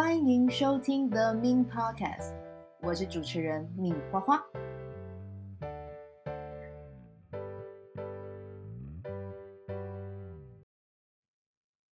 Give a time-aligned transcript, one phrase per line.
[0.00, 2.32] 欢迎收听 The Min Podcast，
[2.82, 4.40] 我是主持人命花花。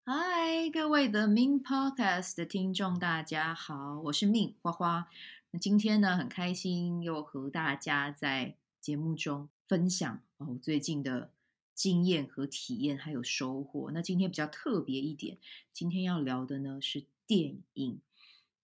[0.05, 5.09] 嗨，各位 The Min Podcast 的听众，大家好，我是命花花。
[5.51, 11.31] 那今天呢，很开心又和大家在节目中分享哦最近的
[11.75, 13.91] 经验和体验，还有收获。
[13.91, 15.37] 那今天比较特别一点，
[15.73, 17.99] 今天要聊的呢是电影。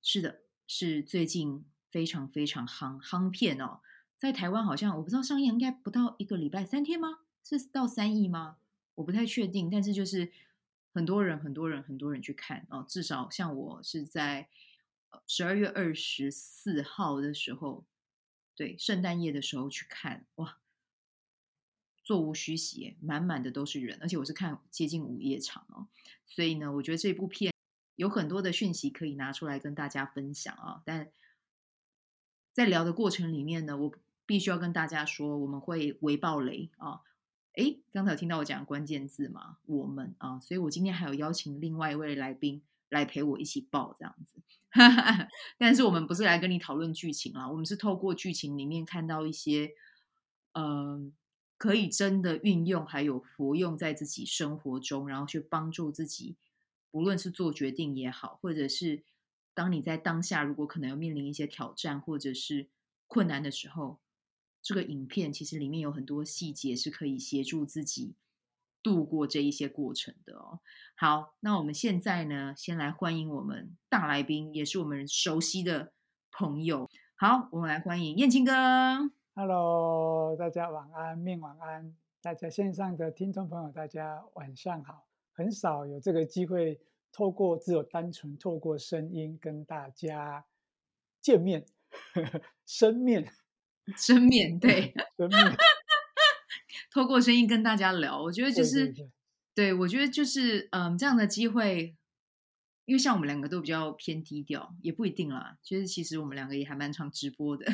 [0.06, 3.80] 是的，是最近非常非常夯夯片哦，
[4.20, 7.20] 在台湾好像我不知道上映应该不到一个礼拜，三天吗？
[7.42, 8.58] 是到三亿吗？
[8.96, 10.30] 我不太确定，但是就是
[10.94, 14.50] 很多人很多人很多人去看哦，至少像我是在
[15.26, 17.86] 十二月二十四号的时候，
[18.58, 20.58] 对，圣诞夜的时候去看，哇，
[22.04, 25.88] 座无虚席，满满的都是人，而且我是看接近午夜场哦，
[26.28, 27.53] 所以呢，我觉得这部片。
[27.96, 31.12] 有很多的讯息可以拿出来跟大家分享啊，但
[32.54, 33.92] 在聊的过程里面呢，我
[34.26, 37.02] 必须要跟大家说，我们会围爆雷啊！
[37.54, 39.58] 诶，刚才有听到我讲关键字吗？
[39.66, 44.42] 我们啊，所以我今天还有邀请另外一位来宾来陪我一起爆这样子。
[45.60, 49.74] 但是我们不是来跟你讨论剧情啊，我们是透过剧情里面看到一些，
[50.54, 51.14] 嗯、
[51.58, 56.36] 可以真的运用还有活用在自己生活中，然后去帮助自己。
[56.94, 59.04] 无论是做决定也好，或者是
[59.54, 62.70] 当你在当下如果可能要面临一些挑战或者是
[63.08, 64.00] 困难的时候，
[64.62, 68.16] 这个影片其实里面有很多细节是可以协助自己
[68.82, 70.60] 度过这一些过程的哦。
[70.96, 75.94] 好，那我们现在呢，先来欢迎我们大来宾，也是我们熟悉的
[76.32, 76.90] 朋友。
[77.16, 78.52] 好，我们来欢迎燕青哥。
[79.36, 85.08] Hello，大家晚安，Min 晚安，大家线上的听众朋友，大家晚上好。
[85.34, 86.80] 很少有这个机会，
[87.12, 90.46] 透过只有单纯透过声音跟大家
[91.22, 91.66] 见面，
[92.66, 93.34] 生面，
[93.98, 95.58] 生面对，生面，
[96.92, 98.94] 透过声音跟大家聊，我觉得就是，
[99.56, 101.96] 对，我觉得就是，嗯，这样的机会，
[102.86, 105.58] 因为像我们两个都比较偏低调，也不一定啦。
[105.64, 107.66] 其实其实我们两个也还蛮常直播的。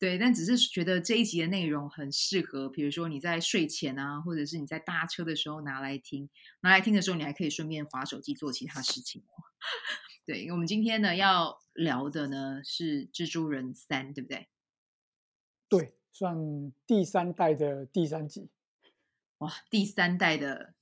[0.00, 6.30] 对，但只是觉得这一集的内容很适合，比如说你在睡前啊，或者是你在搭车的时候拿来听，
[6.62, 9.44] 拿来听的时候，你还可以顺便划手机做其他事情哦。
[10.24, 14.48] 对，我们今天呢要聊的呢是《蜘蛛人三》，对不对？
[15.68, 18.48] 对，算第三代的第三集。
[19.38, 20.72] 哇，第三代的，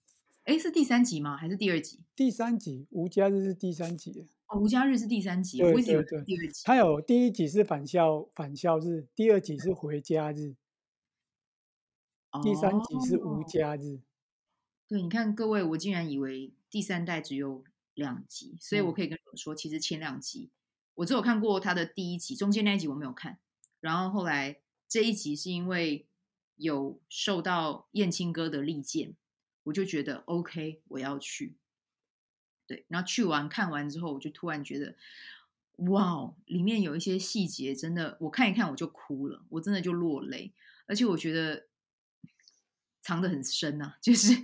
[0.44, 1.36] 哎，是第三集吗？
[1.36, 2.04] 还是第二集？
[2.14, 4.28] 第三集，无家日是第三集。
[4.48, 6.24] 哦，无家日是第三集，对对对，
[6.64, 10.54] 它有第一集是返校返校日，第二集是回家日，
[12.32, 14.00] 哦、 第三集是无家日。
[14.88, 20.50] 对，你看各位，我竟然以为第三代只有两集，所以我可以跟你们说，其实前两集
[20.94, 23.38] 我只有看过他的第一集，中间那一集我没有看，
[23.80, 26.06] 然后后来这一集是因为
[26.56, 29.14] 有受到燕青哥的力荐，
[29.64, 31.58] 我就觉得 OK，我要去。
[32.68, 34.94] 对，然后去完看完之后，我就突然觉得，
[35.90, 40.52] 哇，里面有一些细节，真的，我看一看我就哭了，我真的就落泪，
[40.86, 41.66] 而且我觉得
[43.00, 44.34] 藏得很深啊， 就是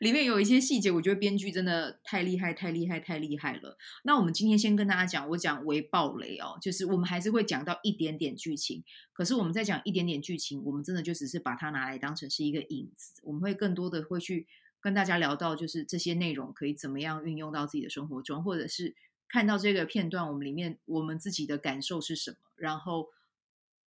[0.00, 3.78] 里面有一些细节，我觉得编剧真的太厉害，太厉害，太厉害了。
[4.04, 8.84] 那我们今天先跟大家讲，我讲微暴雷哦，就是我们还是会讲到一点点剧情，
[9.14, 14.46] 可是我们在讲一点点剧情，我们真的就只是把它拿来当成是一个影子，我们会更多的会去。
[14.82, 18.94] 跟大家聊到，就是这些内容可以怎么样运用到自己的生活中，或者是
[19.28, 22.36] 看到这个片段，我们里面我们自己的感受是什么？
[22.56, 23.08] 然后，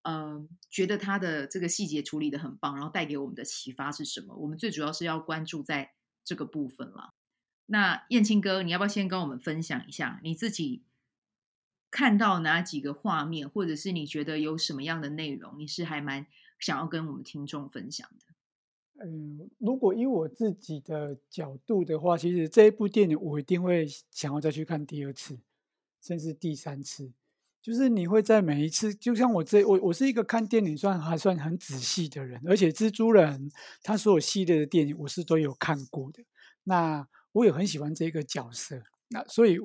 [0.03, 4.34] 嗯、觉得他的这个细节处理的很棒，然后带给我们的启发是什么？
[4.35, 5.91] 我们最主要是要关注在
[6.23, 7.13] 这个部分了。
[7.67, 10.84] 那燕青哥，你要不要先跟我们分享一下你自己
[11.89, 16.28] 看到哪几个画面，或者是你觉得有什么样的内容，你是还蛮
[16.59, 18.34] 想要跟我们听众分享的？
[19.03, 25.37] 嗯，如果以我自己的角度的话，其实这一部电影我一定会想要再去看第二次，
[26.02, 27.11] 甚至第三次。
[27.61, 36.23] 就是你会在每一次，就像我这我我是一个看电影算还算很仔细的人，而且蜘蛛人他所有系列的电影我是都有看过的。
[36.64, 39.58] 那我也很喜欢这个角色，那所以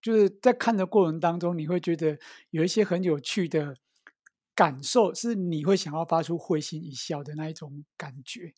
[0.00, 2.18] 就是在看的过程当中，你会觉得
[2.50, 3.76] 有一些很有趣的
[4.54, 8.52] 感受，是你会想要发出会心一笑的那一种感觉。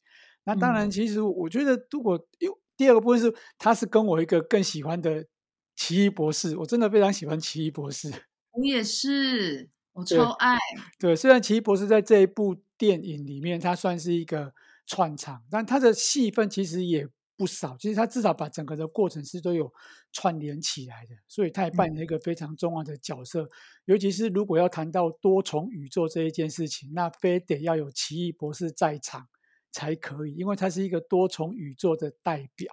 [0.44, 5.26] 那当然，其实我觉得，如果有第二个部分是，他是跟我一个更喜欢的
[5.74, 8.12] 奇异博士，我真的非常喜欢奇异博士。
[8.50, 10.58] 我也是，我超爱。
[10.98, 14.52] 对，对，虽然奇异博士在这一部电影里面，他算是一个
[14.86, 17.76] 串场，但他的戏份其实也不少。
[17.76, 19.72] 其实他至少把整个的过程是都有
[20.12, 23.42] 串联起来的，所以他也扮演了一个非常重要的角色。
[23.42, 23.50] 嗯、
[23.86, 29.28] 尤其是如果要谈到多重宇宙这一件事情，那非得要有奇异博士在场
[29.72, 32.72] 才可以，因为他是一个多重宇宙的代表。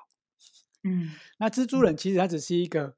[0.83, 2.95] 嗯，那蜘蛛人其实他只是一个、嗯、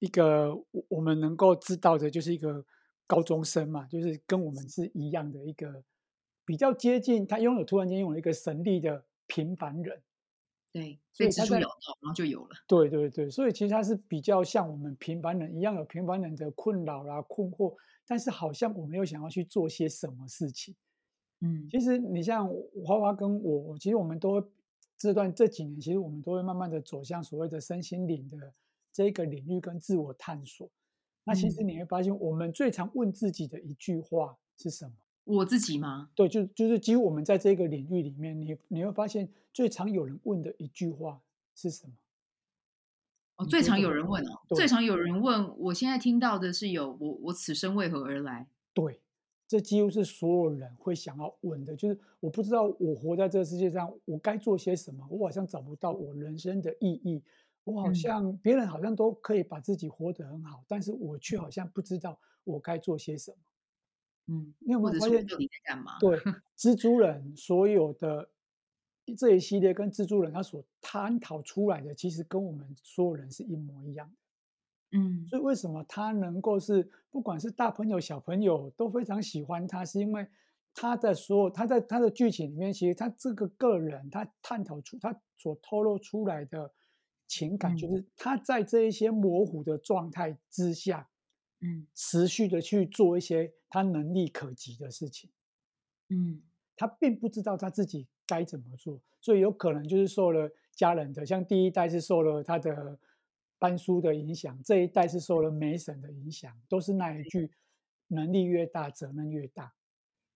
[0.00, 0.54] 一个
[0.88, 2.64] 我们能够知道的，就是一个
[3.06, 5.82] 高中生嘛，就是跟我们是一样的一个
[6.44, 10.02] 比较接近，他拥有突然间拥有一个神力的平凡人。
[10.72, 12.50] 对，所以蜘蛛咬到，然后就有了。
[12.66, 17.76] 对对对，所以其实他是比较像我们平凡人一样，有平凡人的困扰啦、困惑，
[18.06, 20.74] 但是好像我们又想要去做些什么事情。
[21.40, 22.48] 嗯，其实你像
[22.84, 24.48] 花花跟我，其实我们都会。
[24.98, 28.54] 这段这几年，其实我们都会慢慢的走向所谓的身心灵的
[28.92, 30.70] 这个领域跟自我探索。
[31.24, 34.92] 那其实你会发现，我们最常问自己的一句话是什么？
[35.24, 36.10] 我自己吗？
[36.14, 41.20] 对，就就是几乎我们在这个领域里面，你你会发现最常有人问的一句话
[41.54, 41.92] 是什么？
[43.36, 48.48] 哦，最常有人问哦，最常有人问，我现在听到的是有我我此生为何而来？
[48.72, 49.00] 对。
[49.48, 55.06] 这几乎是所有人会想要问的，就是我不知道我活在这个世界上，我该做些什么？
[55.10, 57.22] 我好像找不到我人生的意义，
[57.64, 63.36] 我好像、嗯、别人好像都可以把自己活得很好，但是我却好像不知道我该做些什么。
[64.26, 65.22] 嗯，你有没有发现？
[65.38, 65.98] 你在干嘛？
[65.98, 66.18] 对，
[66.56, 68.30] 蜘蛛人所有的
[69.18, 74.98] 这一系列跟蜘蛛人他所探讨出来的，其实跟我们所有人是一模一样的。
[74.98, 80.26] 嗯，所以为什么他能够是不管是大朋友小朋友都非常喜欢他，是因为
[80.74, 86.72] 他的所有他在他的剧情里面，其实他这个个人他探讨出他所透露出来的
[87.26, 91.08] 情感，就是他在这一些模糊的状态之下，
[91.60, 95.30] 嗯，持续的去做一些他能力可及的事情，
[96.10, 96.40] 嗯，
[96.76, 102.98] 他并不知道他自己该怎么做，所以有可能就是受了家人的，像第一代是受了他的。
[103.62, 107.48] 班书的影响，这一代是受了梅婶的影响，都是那一句
[108.10, 109.72] “能力越大，责任越大”。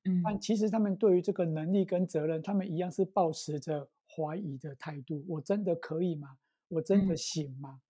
[0.06, 5.24] 嗯，但其实他们对于这个能力跟责任，他们一样是保持着怀疑的态度。
[5.26, 6.38] 我真的可以吗？
[6.68, 7.80] 我真的行吗？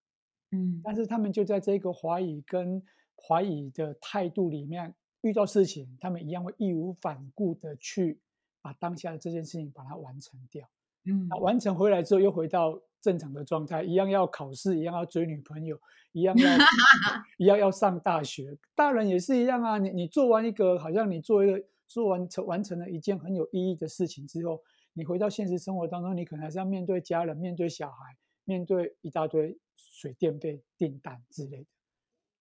[0.53, 2.83] 嗯，但是他们就在这个怀疑跟
[3.15, 8.21] 怀疑的态度里面，遇到事情，他们一样会义无反顾的去
[8.61, 10.69] 把当下的这件事情把它完成掉。
[11.05, 12.81] 嗯，那完成回来之后，又回到。
[13.03, 15.79] 正常的状态，一样要考试，一样要追女朋友，
[16.11, 16.45] 一样要
[17.39, 18.59] 一样要上大学。
[18.75, 24.61] 大人也是一样啊，你你做完一个，好像你做一个做完成完成了一件很有意义的事情之后，
[24.93, 31.67] 你回到现实生活当中，你可能还是要面对家人，面对小孩，面对一大堆水电费、订单之类的。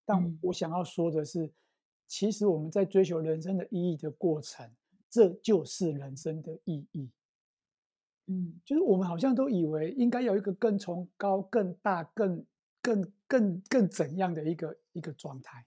[0.03, 1.51] 但我想要说的是，
[2.07, 4.69] 其实我们在追求人生的意义的过程，
[5.09, 7.09] 这就是人生的意义。
[8.27, 12.43] 嗯，就是我们好像都以为应该有一个更崇高、更大、更、
[12.81, 15.65] 更、更、更怎样的一个一个状态，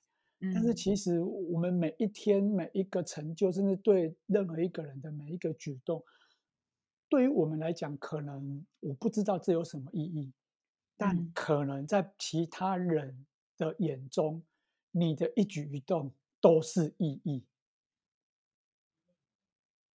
[0.52, 6.02] 但是其实我们每一天每一个成就，甚至对任何一个人的每一个举动，
[7.08, 10.32] 对于我们来讲，可能我不知道这有什么意义，
[10.96, 13.24] 但可能在其他人
[13.56, 14.42] 的眼中，
[14.90, 17.44] 你的一举一动都是意义。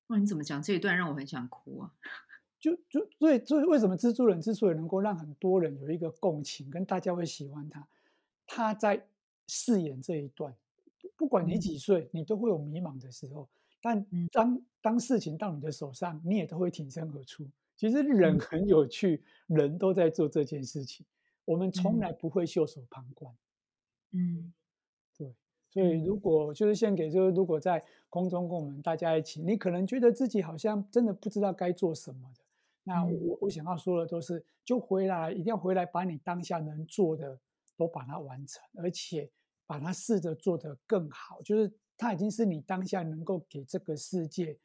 [0.08, 1.94] 哇，你怎么讲这一段让我很想哭啊！
[2.60, 7.88] 就就所以所以为什么蜘蛛人之所以能够让很多人有一个共情，跟大家会喜欢他，
[8.48, 9.08] 他在
[9.48, 10.56] 饰演这一段，
[11.18, 13.50] 不管你几岁，你都会有迷茫的时候，
[13.82, 17.50] 但当当事情到你的手上，你也都会挺身而出。
[17.76, 21.06] 其实人很有趣，人都在做这件事情，
[21.44, 23.36] 我们从来不会袖手旁观。
[24.12, 24.63] 嗯，对。
[25.74, 32.44] 所以如果就是献给，就是如果在空中跟我们大家一起，你可能觉得自己好像真的不知道该做什么的。
[32.84, 37.40] 那我我想要说的都是，就回来，一定要回来，把你当下能做的
[37.76, 39.28] 都把它完成，而且
[39.66, 41.42] 把它试着做得更好。
[41.42, 44.56] 就是它已经是你当下能够给这个世界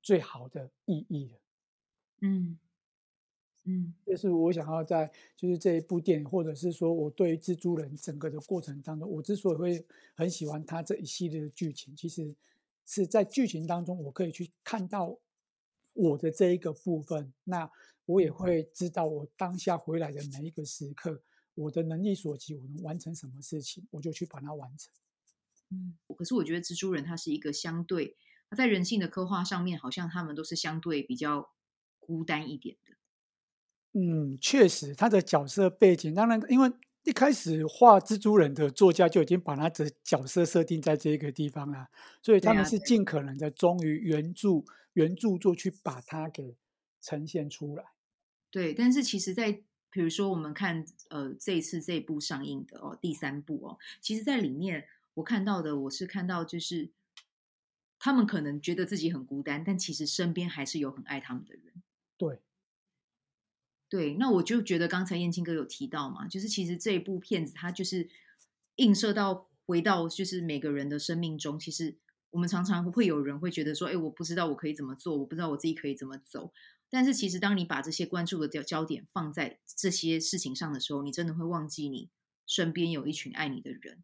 [0.00, 1.38] 最好的意义了。
[2.20, 2.56] 嗯
[3.64, 12.34] 嗯，这是我想要在就是这一部电影，或者是说我对蜘蛛人整个的过程当中，我之所以会很喜欢他这一系列的剧情，其实
[12.84, 15.18] 是在剧情当中我可以去看到。
[15.94, 17.70] 我的这一个部分，那
[18.06, 21.22] 我也会知道，我当下回来的每一个时刻，
[21.54, 24.90] 我的能力所及，我能完成什么事情，我就去把它完成。
[25.68, 28.16] 嗯，可是我觉得蜘蛛人他是一个相对，
[28.48, 31.52] 他在人性的刻画上面，好像他们都是相对比较
[32.00, 32.96] 孤单一点的。
[33.92, 36.72] 嗯，确实，他的角色背景，当然，因为
[37.04, 41.88] 一开始画蜘蛛人的作家就已经把他的角色设定在这个地方了，
[42.22, 44.64] 所以他们是尽可能的忠于原著。
[44.94, 46.54] 原著作去把它给
[47.00, 47.82] 呈现出来，
[48.50, 54.84] 对，但是其实在，在比如说我们看呃这一次这一部上映的哦第三部哦，其实在里面
[55.14, 56.90] 我看到的我是看到就是
[57.98, 61.82] 他们可能觉得自己很孤单，但其实身边还是有很爱他们的人。
[62.18, 62.42] 对，
[63.92, 68.08] 对，那我就觉得刚才燕青哥有提到嘛，就是其实这一部片子它就是
[68.76, 71.98] 映射到回到就是每个人的生命中，其实
[72.30, 76.54] 我们常常会有人会觉得说，哎，我不知道我可以怎么做，我不知道我自己可以怎么走。
[76.88, 82.08] 但是其实，当你把这些关注的焦焦点放在这些事情上的时候，你真的会忘记你
[82.46, 84.02] 身边有一群爱你的人。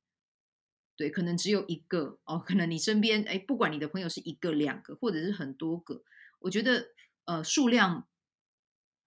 [0.96, 6.02] 对，可能只有一个哦，可能你身边哎，不管你的朋友是一个、两个，或者是很多个，
[6.40, 6.88] 我觉得
[7.24, 8.06] 呃，数量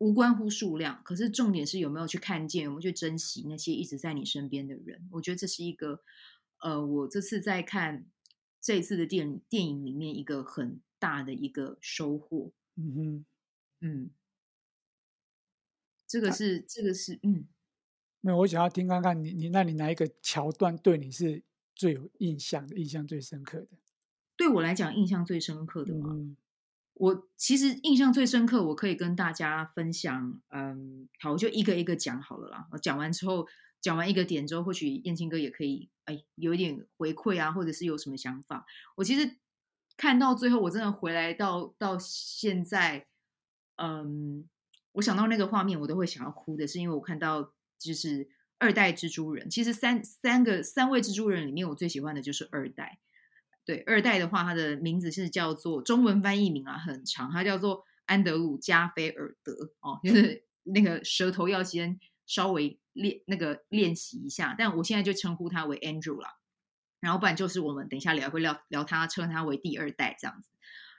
[0.01, 5.07] 无关乎数量，可是重点是有没有去看见，有没有去珍惜那些一直在你身边的人。
[5.11, 6.01] 我觉得这是一个
[6.59, 8.07] 呃，我这次在看
[8.59, 12.51] 这一次的电影电影里面一个很大的一个收获。
[12.75, 13.25] 嗯哼。
[13.83, 14.11] 嗯，
[16.07, 17.47] 这个是、啊、这个是嗯，
[18.21, 21.41] 没有，我想要听看看你你那你哪一个桥段对你是
[21.73, 23.69] 最有印象的，印象最深刻的？
[24.37, 26.37] 对我来讲，印象最深刻的嘛，嗯、
[27.01, 30.39] 我其实印象最深刻，我可以跟大家分享。
[30.49, 32.67] 嗯，好，我就一个一个讲好了啦。
[32.71, 33.47] 我讲完之后，
[33.81, 38.67] 讲完一个点之后，或许燕青哥也可以哎有一点回馈啊，或者是有什么想法。
[38.97, 39.37] 我其实
[39.97, 43.07] 看到最后，我真的回来到到现在。
[43.77, 44.47] 嗯，
[44.91, 48.29] 我想到那个画面，我都会想要哭的，是因为我看到就是
[48.59, 49.49] 二代蜘蛛人。
[49.49, 52.99] 其实三三个三位蜘蛛人里面，我最喜欢的就是二代。
[53.65, 66.37] 对，二代的话，他的名字是叫做中文翻译名啊，很长，他叫做安德鲁加菲尔德哦，就是那个舌头要先稍微练那个练习一下，但我现在就称呼他为 Andrew 啦。
[66.99, 70.49] 然后不然就是我们等一下聊会聊聊他，称他为第二代这样子。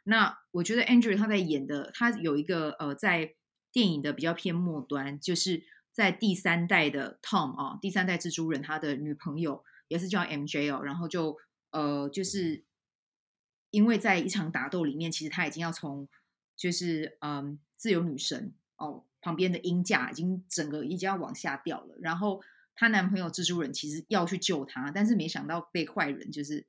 [0.05, 3.35] 那我觉得 Andrew 他在演的，他有一个呃，在
[3.71, 11.37] 电影的比较偏末端，就是在第三代的 Tom 啊，第三代蜘蛛人他的女朋友也是叫 MJ 哦，然后就
[11.73, 12.65] 呃，就是
[13.71, 16.09] 因为在一场打斗里面，其实他已经要从
[16.57, 22.41] 就是嗯自由女神哦旁边的鹰架已经整个已经要往下掉了，然后
[22.75, 26.67] 她男朋友蜘蛛人其实要去救她，但是没想到被坏人就是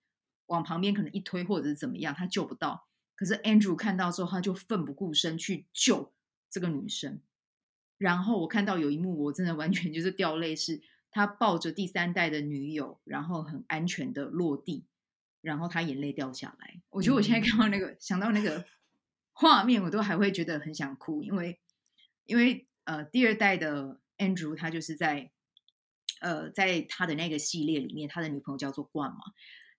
[0.48, 2.88] 往旁边可能一推或者是怎么样，他救不到。
[3.16, 6.14] 可是 Andrew 看到之后，他就奋不顾身去救
[6.50, 7.22] 这个女生。
[7.98, 14.86] 然后我看到有一幕，我真的完全就是掉泪，是他抱着第三代的女友，然后很安全的落地，
[15.44, 16.82] 然后他眼泪掉下来。
[16.90, 18.66] 我觉得我现在看到那个，嗯、想到那个
[19.34, 21.60] 画面，我都还会觉得很想哭，因为
[22.26, 25.30] 因为呃，第二代的 Andrew 他就是在
[26.22, 29.20] 呃，在他的那个系列里面，他的女朋友叫做冠嘛，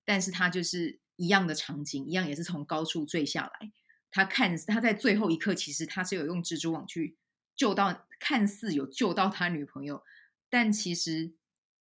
[0.05, 1.01] 但是他就是。
[1.17, 3.71] 一样的场景，一样也是从高处坠下来。
[4.11, 7.17] 他看他在最后一刻，其实他是有用蜘蛛网去
[7.55, 10.03] 救到，看似有救到他女朋友，
[10.51, 11.33] 但其实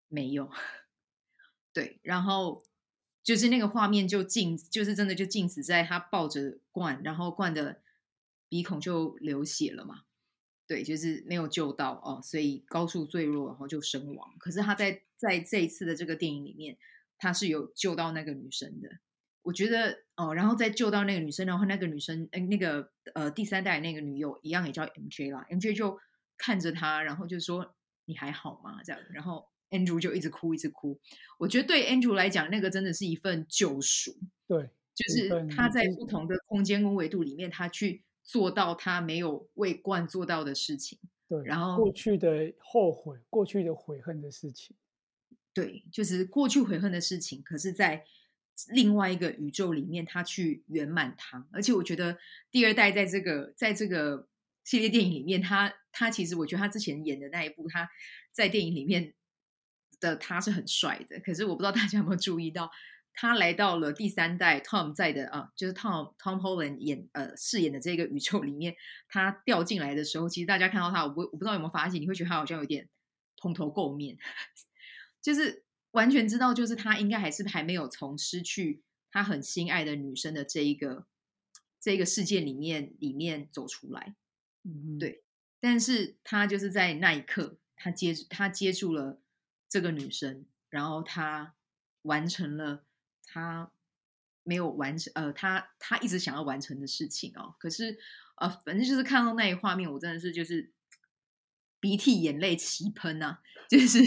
[0.08, 0.52] 没有。
[1.74, 2.64] 对，然后
[3.24, 7.82] 就是那个画面就静，就是真的就静止在他抱着罐，然后罐的
[8.50, 10.04] 鼻孔就流血了嘛。
[10.66, 14.34] 对，就是没有救到哦，所以高速坠落，然后就身亡。
[14.40, 16.78] 可是他在在这一次的这个电影里面，
[17.18, 18.90] 他是有救到那个女生的。
[19.42, 26.00] 我觉得哦，然后再救到那个女生，然后那个女生，哎，那个呃，第三代那个女友一样也叫 MJ 啦，MJ 就
[26.38, 27.76] 看着他，然后就说
[28.06, 30.98] ：“你还好吗？”这样，然后 Andrew 就一直哭，一直哭。
[31.38, 34.16] 我觉得对 Andrew 来讲，那个真的是一份救赎。
[34.48, 41.00] 对，就是他在不同的空间跟维度里面，他去做到他没有为冠做到的事情。
[41.28, 44.76] 对，然后过去的后悔，过去的悔恨的事情。
[45.54, 48.04] 对，就是过去悔恨的事情，可是，在
[48.70, 51.48] 另外一个宇宙里面，他去圆满它。
[51.52, 52.18] 而且我觉得
[52.52, 54.28] 第二代在这个在这个
[54.64, 57.90] 系列电影里面，他他其实我觉得他之前演的那一部，他
[58.32, 59.14] 在电影里面
[60.10, 61.20] 的他是很帅的。
[61.22, 62.70] 可是我不知道大家有没有注意到，
[63.14, 68.76] 他来到了第三代 Tom 在的啊，就是 Tom Tom Holland 演呃饰演的这个宇宙里面，
[69.08, 72.88] 他掉进来的时候，其实大家看到他，我不我不知道有没有发现，你会觉得他好像有点
[73.38, 74.18] 蓬头垢面，
[75.22, 75.64] 就是。
[75.94, 78.82] 完全知道，就是他应该还是还没有从失去
[79.12, 81.06] 他很心爱的女生的这一个
[81.80, 84.16] 这个世界里面里面走出来，
[84.64, 85.22] 嗯，对。
[85.60, 89.22] 但是他就是在那一刻，他接他接住了
[89.74, 91.56] 这个女生，然后她
[92.04, 92.86] 完成了
[93.26, 93.72] 她
[94.44, 97.56] 没有完成呃，她她一直想要完成的事情哦。
[97.58, 97.98] 可是
[98.36, 100.72] 呃，反正就是看到那一画面，我真的是就是
[101.80, 103.98] 鼻涕眼泪齐喷呐，就是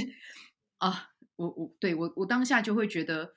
[0.78, 1.10] 啊。
[1.36, 3.34] 我我对我我当下就会觉得，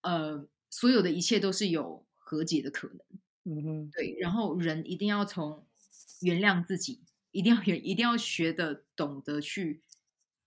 [0.00, 2.98] 呃，所有的一切都是有和解的可能，
[3.44, 5.64] 嗯哼，对，然后人一定要从
[6.22, 9.84] 原谅自己一定要原一定要学的懂得去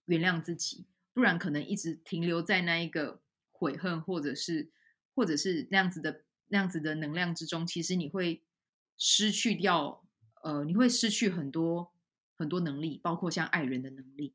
[0.04, 0.86] 原谅自己，
[1.22, 4.72] 不然可能一直停留在那一个悔恨或者是
[5.13, 8.42] 或者是那样子的那样子的能量之中，其实你会
[8.98, 10.04] 失去掉
[10.42, 11.94] 呃，你会失去很多
[12.36, 14.34] 很多能力，包括像爱人的能力。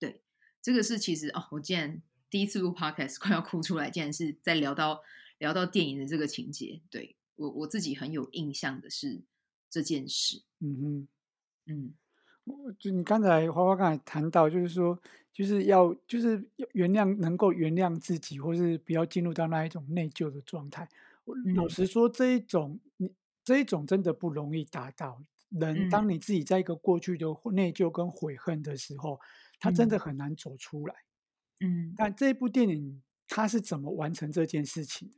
[0.00, 0.20] 对，
[0.60, 5.04] 这个是其实哦，我竟然第一次录 podcast 快要哭出来，竟然是在聊到
[5.38, 7.14] 聊到电影的这个情节，对。
[7.36, 9.22] 我我自己很有印象的是
[9.70, 11.08] 这件事，嗯哼，
[11.66, 11.94] 嗯，
[12.78, 14.98] 就你刚才花花刚才谈到，就是说，
[15.32, 20.88] 就是要就是原谅，能够原谅自己，或是不要进入到那一种内疚的状态。
[21.24, 23.12] 嗯、老实说，这一种你
[23.44, 25.22] 这一种真的不容易达到。
[25.50, 29.20] 人当你自己在一个过去的内疚跟悔恨的时候，
[29.60, 30.94] 他真的很难走出来。
[31.60, 35.12] 嗯，但这一部电影他是怎么完成这件事情？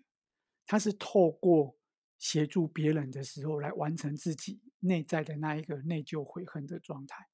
[0.66, 1.77] 他是透过
[2.18, 7.26] 协助别人的时候，来完成自己内在的那一个内疚悔恨的状态。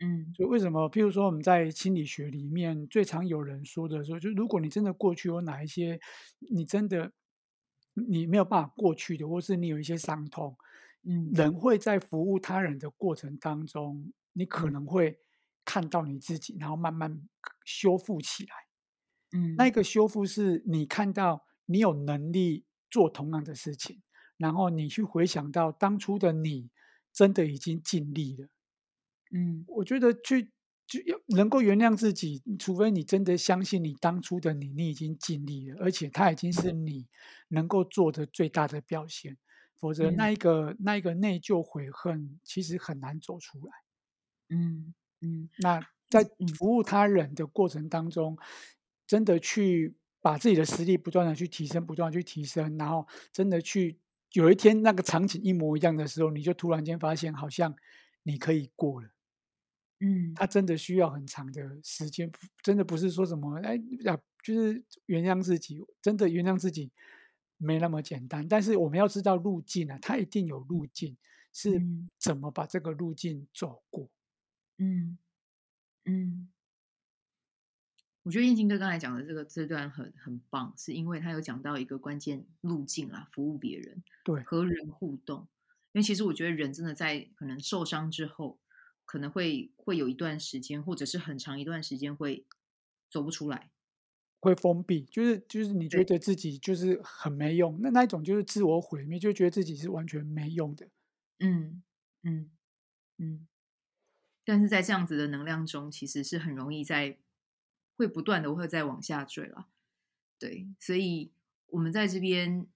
[0.00, 0.90] 嗯，所以为什么？
[0.90, 6.00] 譬如说，我们在心理学里面最常有人说的说，就如果你真的过去有哪一些，
[6.50, 7.12] 你真的
[7.94, 10.56] 你没有办法过去的，或是你有一些伤痛，
[11.04, 15.20] 嗯，人会在服务他人的过程当中，你可能会
[15.64, 17.22] 看到你自己，然后慢慢
[17.64, 18.54] 修复起来。
[19.32, 24.02] 嗯，那个修复是你看到你有能力做同样的事情。
[24.36, 26.70] 然后你去回想到当初的你，
[27.12, 28.48] 真的已经尽力了。
[29.30, 30.50] 嗯，我觉得去
[30.86, 37.06] 就要能够原谅自己，除非你真的相信你当初的你，你已经尽力了，而且它已经是你
[37.48, 39.38] 能够做的最大的表现。
[39.76, 43.72] 否则，那一个、嗯、那一个内疚悔恨，其实很难走出来。
[44.50, 46.24] 嗯嗯，那在
[46.58, 48.36] 服务他人的过程当中，
[49.06, 53.98] 真的去把自己的实力不断的去提升，不断的去提升，然后真的去。
[54.34, 57.74] 有一天那个场景一模一样的时候，你就突然间发现，好像
[58.24, 59.08] 你可以过了。
[60.00, 62.30] 嗯，它真的需要很长的时间，
[62.62, 66.90] 真的不是说什么哎呀，就是原谅自己，真的原谅自己
[67.58, 68.46] 没那么简单。
[68.48, 71.16] 但是我们要知道路径啊，它一定有路径，
[71.52, 71.80] 是
[72.18, 74.10] 怎么把这个路径走过。
[74.78, 75.18] 嗯
[76.06, 76.48] 嗯。
[78.24, 85.46] 我觉得燕青哥刚才讲的这个这段很很棒，是因为他有讲到一个关键路径啦，服务别人，对，和人互动。
[85.92, 88.58] 因为其实我觉得人真的在可能受伤之后，
[89.04, 92.46] 可能会会有一段时间，或者是很长一段时间会
[93.10, 93.70] 走不出来，
[94.40, 100.88] 会封闭，就是就是你觉得自己就是很没用，那那一种就是自我毁灭，就觉得自己是完全没用的。
[101.40, 101.82] 嗯
[102.22, 102.50] 嗯
[103.18, 103.46] 嗯。
[104.46, 107.18] 但是在这样子的能量中，其实是很容易在。
[107.96, 109.68] 会不断的会再往下坠了，
[110.38, 111.32] 对，所以
[111.66, 112.66] 我们在这边，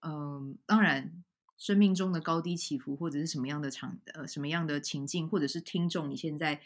[0.00, 1.22] 嗯、呃，当然，
[1.56, 6.60] 生命中的高低起伏或者是什么样的场，呃，什么样的情境，或者是听众你现在，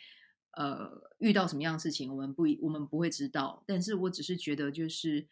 [0.52, 3.62] 呃，遇到什么样的事情，我们不，我们不会知道。
[3.66, 5.26] 但是我只是觉得，就是，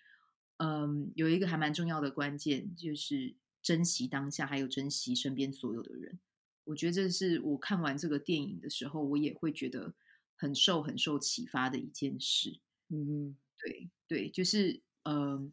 [0.58, 6.18] 嗯、有一个还蛮重要的关键，就是珍惜当下，还有珍惜身边所有的人。
[6.64, 9.94] 我觉得这是我看完这个电影的时候，我也会觉得
[10.36, 12.58] 很受很受启发的一件事。
[12.88, 15.50] 嗯，对对，就是呃，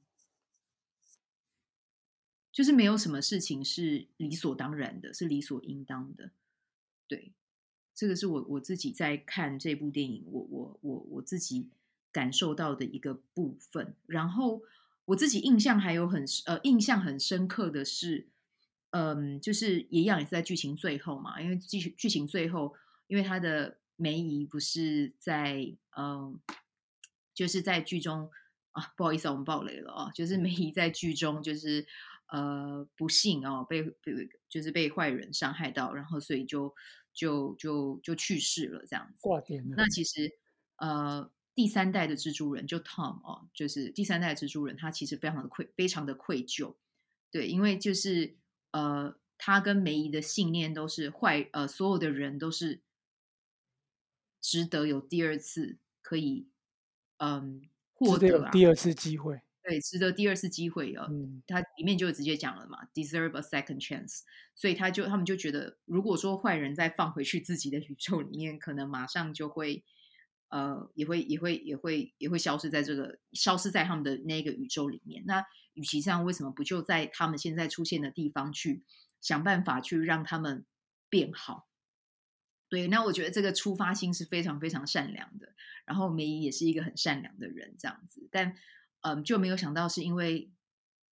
[2.51, 6.31] 就是没有什么事情是理所当然的，是理所应当的。
[7.07, 7.31] 对，
[7.95, 11.69] 这个是我我自己在看这部电影，我我我我自己
[12.11, 13.95] 感受到的一个部分。
[14.05, 14.61] 然后
[15.05, 18.27] 我自己印象还有很呃印象很深刻的是，
[18.91, 22.75] 嗯、呃，就是一样也是在剧情最后嘛，因为剧剧情最后，
[23.07, 26.39] 因为他的梅姨不是在嗯。
[26.47, 26.55] 呃
[27.33, 28.29] 就是在剧中
[28.73, 30.11] 啊，不好意思，我们爆雷了啊！
[30.11, 31.87] 就是梅姨在剧中就是
[32.27, 36.75] 呃不幸哦，被被就是被坏人伤害到，然后所以就
[37.13, 39.21] 就就就去世了这样子。
[39.21, 39.75] 挂点了。
[39.77, 40.29] 那其实
[40.75, 46.75] 呃第三代的蜘蛛人就 Tom 哦，就是第三代的蜘蛛人，他其实非常的愧非常的愧疚，
[47.31, 48.35] 对，因为就是
[48.71, 52.81] 呃他跟梅姨的信念都是坏呃所有的人都是
[54.41, 56.47] 值得有第二次可以。
[57.23, 57.61] 嗯，
[57.93, 61.05] 获得、啊、第二次机会，对，值得第二次机会哦。
[61.11, 64.21] 嗯，他里面就直接讲了嘛，deserve a second chance。
[64.55, 69.83] 所以他就他们就觉得，如果说坏人再放回去自己的宇宙里面，可能马上就会，
[70.49, 75.23] 呃，也会也会也会也会消失在这个消失在他们的那个宇宙里面。
[75.27, 78.81] 那与其这样，为什么不就在他们现在出现的地方去
[79.19, 80.65] 想办法去让他们
[81.07, 81.67] 变好？
[82.71, 85.53] 对，那我觉得这个出发心是非常非常善良的。
[85.83, 88.55] 然后梅姨也是一个很善良的人，这样子，但
[89.01, 90.49] 嗯，就没有想到是因为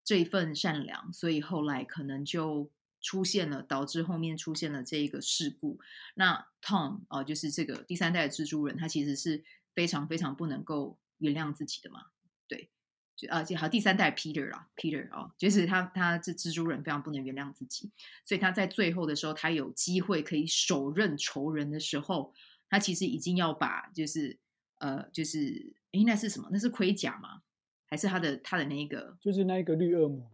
[0.04, 5.80] 这一份善良，所以后来可能就出现了，导致后面出现了这一个事故。
[6.14, 9.42] 那 Tom 哦、呃，就是这个第三代的蜘蛛人，他其实是
[9.74, 12.06] 非常非常不能够原谅自己的嘛。
[12.46, 12.70] 对，
[13.18, 17.90] 就啊，就好第三代 Peter 啦，Peter 哦，就是他他这蜘蛛人非常不能原谅自己，
[18.24, 22.32] 所以他在最后的时候，他有机会可以手刃仇人的时候，
[22.70, 24.38] 他其实已经要把就是
[24.76, 26.48] 呃就是诶，那是什么？
[26.52, 27.42] 那是盔甲吗？
[27.86, 29.16] 还是他的他的那个？
[29.20, 30.30] 就是那一个绿恶魔。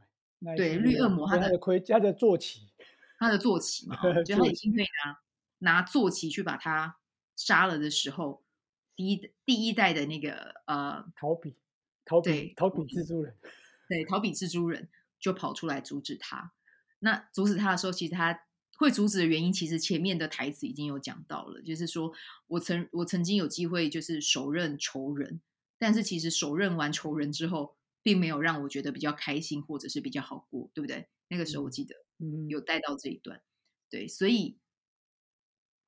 [0.54, 2.68] 对，绿恶魔他的盔，他的坐骑，
[3.18, 5.18] 他的坐骑嘛，我 觉得他已经可以拿
[5.72, 6.98] 拿坐骑去把他
[7.34, 8.44] 杀了的时候，
[8.94, 11.56] 第一第一代的那个呃，陶比，
[12.04, 13.36] 陶比，陶比蜘蛛人，
[13.88, 14.88] 对，逃避蜘蛛人
[15.18, 16.52] 就跑出来阻止他。
[17.00, 18.46] 那阻止他的时候，其实他
[18.78, 22.12] 会阻止的原因，其实前面的台词已经有讲到了，就是说
[22.48, 25.40] 我曾我曾经有机会就是手刃仇人，
[25.78, 27.76] 但是其实手刃完仇人之后。
[28.04, 31.08] 并没有让我觉得比较开心，或者是比较好过，对不对？
[31.28, 31.94] 那个时候我记得
[32.50, 33.40] 有带到这一段，
[33.88, 34.58] 对，所以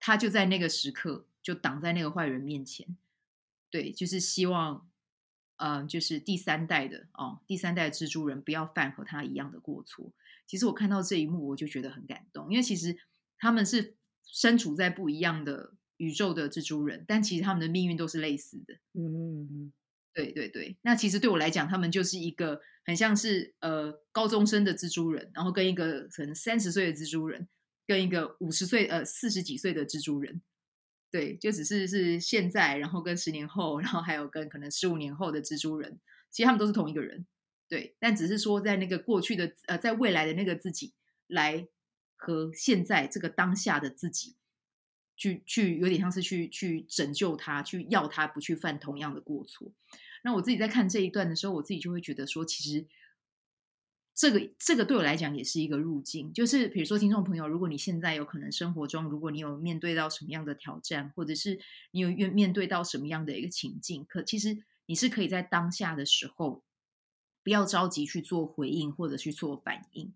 [0.01, 2.97] 他就在那个时刻就挡在那个坏人面前，
[3.69, 4.89] 对，就是希望，嗯、
[5.57, 10.13] 呃，就是第三代的哦，第三代的蜘蛛人不要犯和他一样的过错。
[10.47, 12.97] 其实我看到这一幕，我就觉得很感动，因为其实
[13.39, 18.75] 他们是身处在不一样的宇宙的蜘蛛人，但其实他们的命运都是类似的。
[18.95, 19.73] 嗯嗯嗯。
[20.15, 27.47] 对对对，那其实对我来讲，他们就是一个很像是呃高中生的蜘蛛人，然后跟一个可能三十岁的蜘蛛人，
[27.87, 30.41] 跟一个五十岁呃四十几岁的蜘蛛人，
[31.11, 37.27] 对，就只是是现在，然后跟十年后，然后还有跟可能十五年后的蜘蛛人，其实他们都是同一个人，
[37.69, 40.95] 对，但只是说在那个过去的呃在未来的那个自己
[41.27, 41.69] 来
[42.17, 44.37] 和现在这个当下的自己。
[45.19, 49.73] 去去有点像是去去拯救他，去要他不去犯同样的过错。
[50.23, 52.87] 那我自己在看这一段的时候，我自己就会觉得说，其实
[54.17, 56.33] 这个这个对我来讲也是一个路径。
[56.33, 66.65] 就是比如说，听众朋友，如果你现在有可能生活中，如果你有面对到什么样的挑战，或者是你有面面对到什么样的一个情境，可其实你是可以在当下的时候，
[67.45, 70.13] 不要着急去做回应或者去做反应，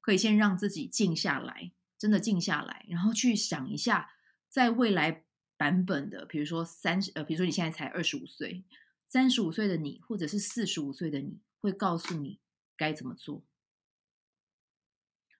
[0.00, 4.10] 可以先让自己静下来，真的静下来，然后去想一下。
[4.48, 5.24] 在未来
[5.56, 8.62] 版本的，比如说三十呃，比如说你现在才二十五岁，
[9.08, 12.38] 三十五岁的你，或者是四十五岁的你，会告诉你
[12.76, 13.42] 该怎么做。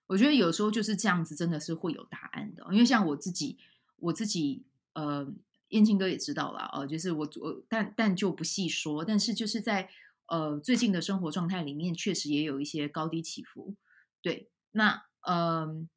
[0.08, 2.64] 我觉得有时候就是这样子，真的是会有答案的。
[2.70, 3.58] 因为像我自己，
[3.96, 5.32] 我自己呃，
[5.68, 9.90] 燕青哥也知道了，呃，就是我我但但就不细说，但是就是在
[10.26, 13.74] 呃最近的生活状态里面，确实也有一些高低起伏。
[14.20, 15.88] 对，那嗯。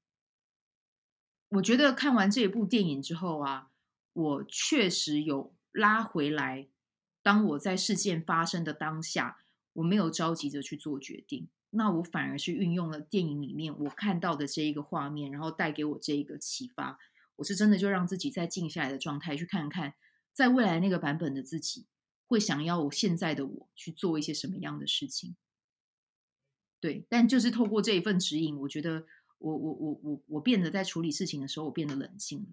[1.51, 3.71] 我觉得看完这一部电影之后啊，
[4.11, 6.67] 我确实有拉回来。
[7.23, 9.39] 当我在事件发生的当下，
[9.77, 16.99] 我没有着急着去做决定，那我反而是运用了电影里面我看到的这一个画面，然后带给我这一个启发。
[17.37, 19.93] 我是真的就让自己在静下来的状态去看看，
[20.33, 21.85] 在未来那个版本的自己
[22.25, 25.35] 会想要我现在的我去做一些什么样的事情。
[26.79, 29.05] 对，但就是透过这一份指引，我觉得。
[29.39, 32.47] 我我我我我变得在处理事情的时候，我变得冷静了，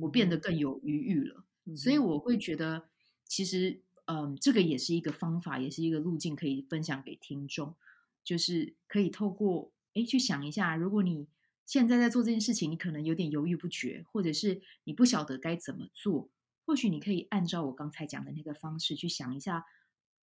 [0.00, 2.88] 我变得更有余裕了，嗯、所以我会觉得，
[3.24, 7.74] 其实，嗯，这个也是一个方法，也是一个路径，可以分享给听众，
[8.22, 11.28] 就是可以透过，哎，去想一下，如果你
[11.64, 16.30] 现在在做这件事情，你可能有点犹豫不决，或者是你不晓得该怎么做，
[16.66, 19.64] 或许你可以按照我刚才讲的那个方式去想一下，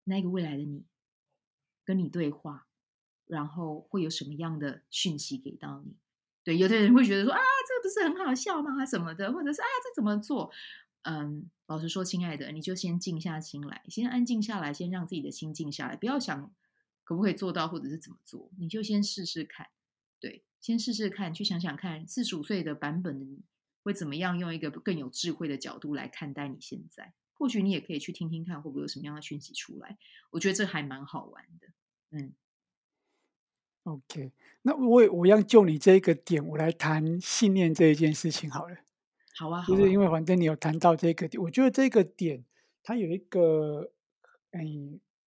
[0.04, 0.84] 那个未来的你
[1.84, 2.66] 跟你对话。
[3.24, 5.96] 然后会有什么样的讯息给到你？
[6.44, 8.84] 对，有的人会觉得说啊，这不是很好笑吗？
[8.84, 10.52] 什么的，或者是啊，这怎么做？
[11.02, 16.54] 嗯，老实说，亲爱的，你就先静下心来，先安静下来，先让自己的心静下来，不要想
[17.04, 19.68] 可不可以做到，或者是怎么做，你就先试试看。
[20.20, 23.42] 对，先试试看，去想想看，四十五岁的版本的你
[23.82, 27.14] 会怎么样，用一个更有智慧的角度来看待你现在。
[27.34, 29.98] 或许你也可以去听听看，会不会有什么样的讯息出来？
[30.30, 31.68] 我觉得这还蛮好玩的。
[32.10, 32.34] 嗯。
[33.84, 34.30] OK，
[34.62, 38.76] 那我我要就你这个点，我来谈信念这一件事情好了。
[39.42, 42.44] 好啊，就是因为反正你有谈到这个点，我觉得这个点
[42.84, 43.90] 它有一个，
[44.52, 44.60] 哎，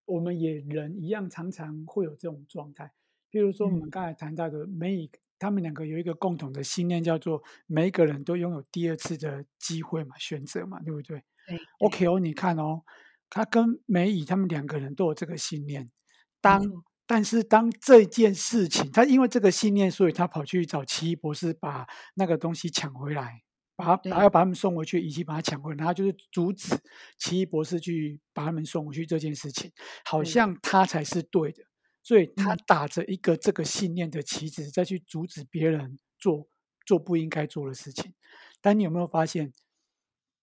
[0.05, 2.93] 我们也人一样，常常会有这种状态。
[3.29, 11.21] 比如说我们刚才谈到的，每一他们两个有一个共同的信念，叫做每一个人都拥有第二次的机会嘛，选择嘛，对不对？
[11.45, 11.59] 对。
[11.79, 12.83] OK 哦，你看哦，
[13.29, 15.91] 他跟梅姨他们两个人都有这个信念，
[16.39, 16.83] 当。
[17.07, 23.43] 但是当这件事情，他因为这个信念，所以他跑去找奇异博士，把那个东西抢回来，
[23.75, 26.75] 把他把要把他们送回去，以及把他抢回来，然后就是阻止
[27.17, 29.71] 奇异博士去把他们送回去这件事情，
[30.05, 31.63] 好像他才是对的，
[32.01, 36.47] 所以他打着一个这个信念的旗帜，再去阻止别人做
[36.85, 38.13] 做不应该做的事情。
[38.61, 39.53] 但你有没有发现，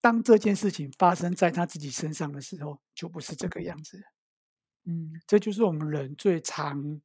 [0.01, 4.03] 当这件事情发生在他自己身上的时候，就不是这个样子。
[4.85, 7.01] 嗯，这就是我们人最常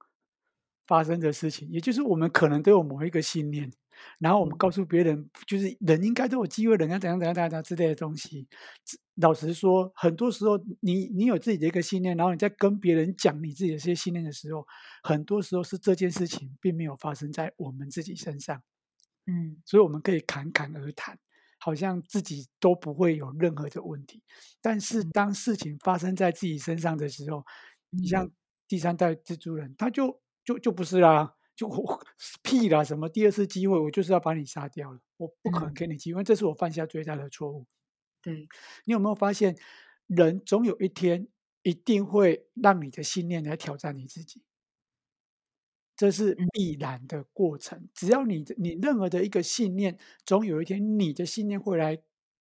[0.87, 3.71] 发生的事情，也就是我们可能都有某一个信念，
[4.19, 8.47] 然后我们告诉别人，就是人应该都有机会，人家怎样怎样怎样怎样之类的东西。
[9.15, 14.65] 老实说，很多时候你你有自己的一个信念，然后你在跟别人讲你自己的这些信念的时候，
[15.03, 18.61] 很多时候是这件事情并没有发生在我们自己身上。
[19.25, 21.17] 嗯，所以我们可以侃侃而谈，
[21.59, 24.21] 好像自己都不会有任何的问题。
[24.61, 27.43] 但是当事情发生在自己身上的时候，
[27.89, 28.29] 你像
[28.67, 31.99] 第三代蜘蛛人，他就就就不是啦，就我
[32.43, 37.65] 屁啦，什么第二次机会，我就是要把你杀掉了，我不可能给你机会，这是我犯下最大的错误。
[38.21, 38.47] 对，
[38.85, 39.57] 你有没有发现，
[40.05, 41.27] 人总有一天
[41.63, 44.43] 一定会让你的信念来挑战你自己？
[45.95, 47.89] 这是必然的过程。
[47.91, 51.97] 只要你你任何的一个信念，总有一天你的信念会来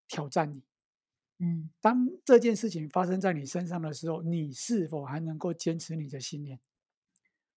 [0.07, 0.61] 挑战你。
[1.39, 6.59] 嗯，当这件事情发生在你身上的时候，你是否还能够坚持你的信念？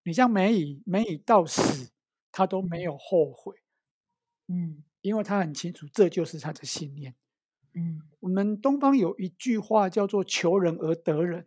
[0.03, 1.91] 你像梅姨，梅姨到死
[2.33, 3.57] 他都没有后悔。
[4.49, 7.15] 嗯，因为他很清楚这就是他的信念。
[7.75, 11.47] 嗯，我们东方有一句话叫做“求人而得人”。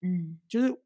[0.00, 0.80] 嗯，就是。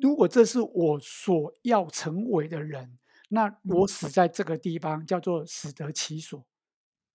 [0.00, 6.46] 如果这是我所要成为的人，那我死在这个地方叫做死得其所。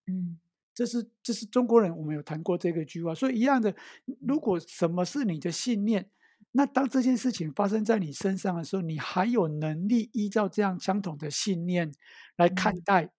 [0.06, 0.38] 嗯，
[0.74, 3.16] 这是这是中国人，我们有谈过这个句话。
[3.16, 3.74] 所以一样的，
[4.20, 6.10] 如果什么是你的信念，
[6.54, 11.92] 那当这件事情发生在你身上的时候，你还有能力依照这样相同的信念
[12.38, 13.12] 来看待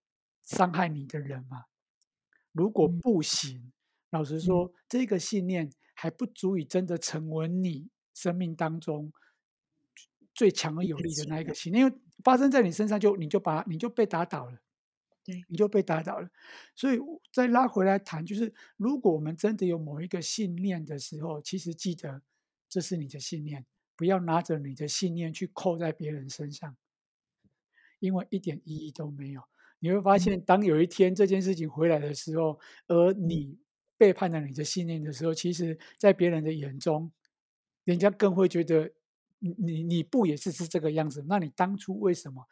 [0.42, 1.66] 伤害你的人吗？
[2.53, 3.73] 如果不行，
[4.11, 9.12] 老实说，这个信念还不足以真的成为你生命当中。
[10.33, 14.59] 最强而有力的那一个信念，因为发生在你身上就，你就把你就被打倒了，
[15.23, 16.29] 对，你就被打倒了。
[16.75, 16.99] 所以
[17.33, 22.20] 再拉回来谈，就是如果我们真的有某一个信念的时候，其实记得
[22.75, 26.77] 这是你的信念，不要拿着你的信念去扣在别人身上，
[28.01, 29.45] 因为一点意义都没有。
[29.79, 32.59] 你会发现，当有一天这件事情回来的时候，
[32.89, 33.61] 而你
[33.97, 37.13] 背叛了你的信念的时候，其实，在别人的眼中，
[37.85, 38.91] 人家更会觉得。
[39.41, 41.23] 你你不也是是这个样子？
[41.29, 42.49] 那你当初为什么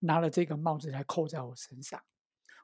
[0.00, 2.02] 拿了这个帽子来扣在我身上？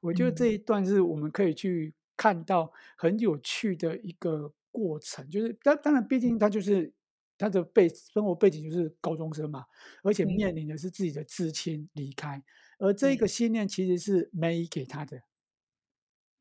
[0.01, 5.28] 我觉得这一段是我们可以去看到很有趣的一个过程。
[5.30, 6.92] 就是当当然，毕竟他就是
[7.38, 9.64] 他的背生活背景就是高中生嘛，
[10.02, 12.42] 而且面临的是自己的至亲离开，
[12.78, 15.22] 而这个信念其实是梅姨给他的，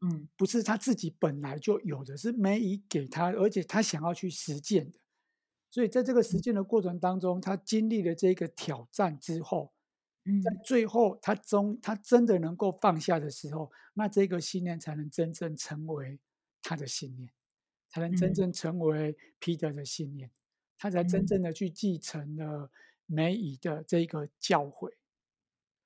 [0.02, 5.00] 嗯，不是他自己本来就有的，是梅姨给他，而且他想要去实践的。
[5.72, 9.72] 所以在这个实践的过程当中，他经历了这个挑战之后，
[10.44, 16.20] 在最后他终他真的能够放下的时候，那这个信念才能真正成为
[16.62, 17.32] 他的信念，
[17.90, 20.30] 才能真正成为彼得的信念，
[20.78, 22.72] 他才真正的去继承了
[23.06, 24.94] 梅姨的这个教诲。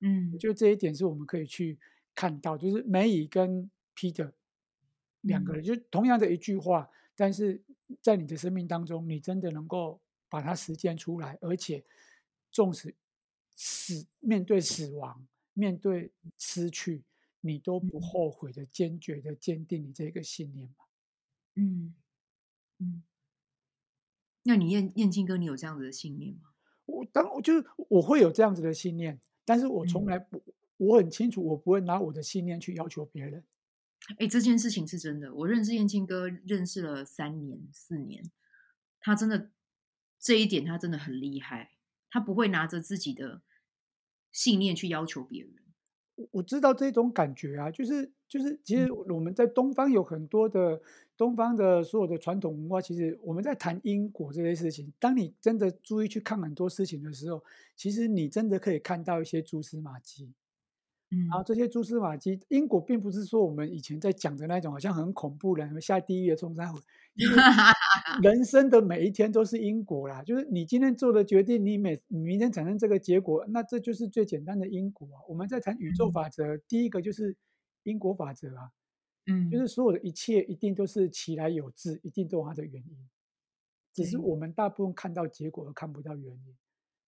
[0.00, 1.78] 嗯，我觉得这一点是我们可以去
[2.14, 4.34] 看到，就是梅姨跟彼得
[5.22, 6.90] 两个人，就同样的一句话。
[7.16, 7.62] 但是
[8.02, 11.84] 在你的生命当中，你真的能够把它实践出来，而且
[12.50, 12.94] 纵使
[13.56, 17.04] 死面对死亡、面对失去，
[17.40, 20.83] 你都不后悔的、坚决的坚定你这个信念吗？
[21.54, 21.94] 嗯
[22.78, 23.02] 嗯。
[24.42, 26.50] 那你燕燕青哥，你有这样子的信念吗？
[26.86, 33.44] 我当我就是我会有这样子的信念，但是我从来不，嗯、我很清楚，我不会拿我的信念去要求别人。
[34.18, 35.34] 哎，这件事情是真的。
[35.34, 38.30] 我认识燕青哥认识了三年四年，
[39.00, 39.50] 他真的
[40.18, 41.72] 这一点他真的很厉害。
[42.10, 43.42] 他不会拿着自己的
[44.30, 45.63] 信念去要求别人。
[46.16, 50.80] 我我知道这种感觉啊，就是就是，其实我们在东方有很多的
[51.16, 54.92] 东方的所有的传统文化，其实我们在谈因果这些事情。
[54.98, 57.42] 当你真的注意去看很多事情的时候，
[57.76, 60.32] 其实你真的可以看到一些蛛丝马迹。
[61.28, 66.78] 然后这些蛛丝马迹，因果并不是说我们以前在讲的那种，好像很恐怖的，什么下地狱的、中山虎。
[68.22, 75.22] 人生的每一天都是因果啦，就是你今天做的决定，你每你明天产生这个结果，那这就是最简单的因果啊。
[75.28, 77.36] 我们在谈宇宙法则，嗯、第一个就是
[77.84, 78.72] 因果法则啊，
[79.26, 83.08] 嗯，就是所有的一切一定都是其来有自，一定都有它的原因，
[83.92, 86.56] 只是我们大部分看到结果而看不到原因。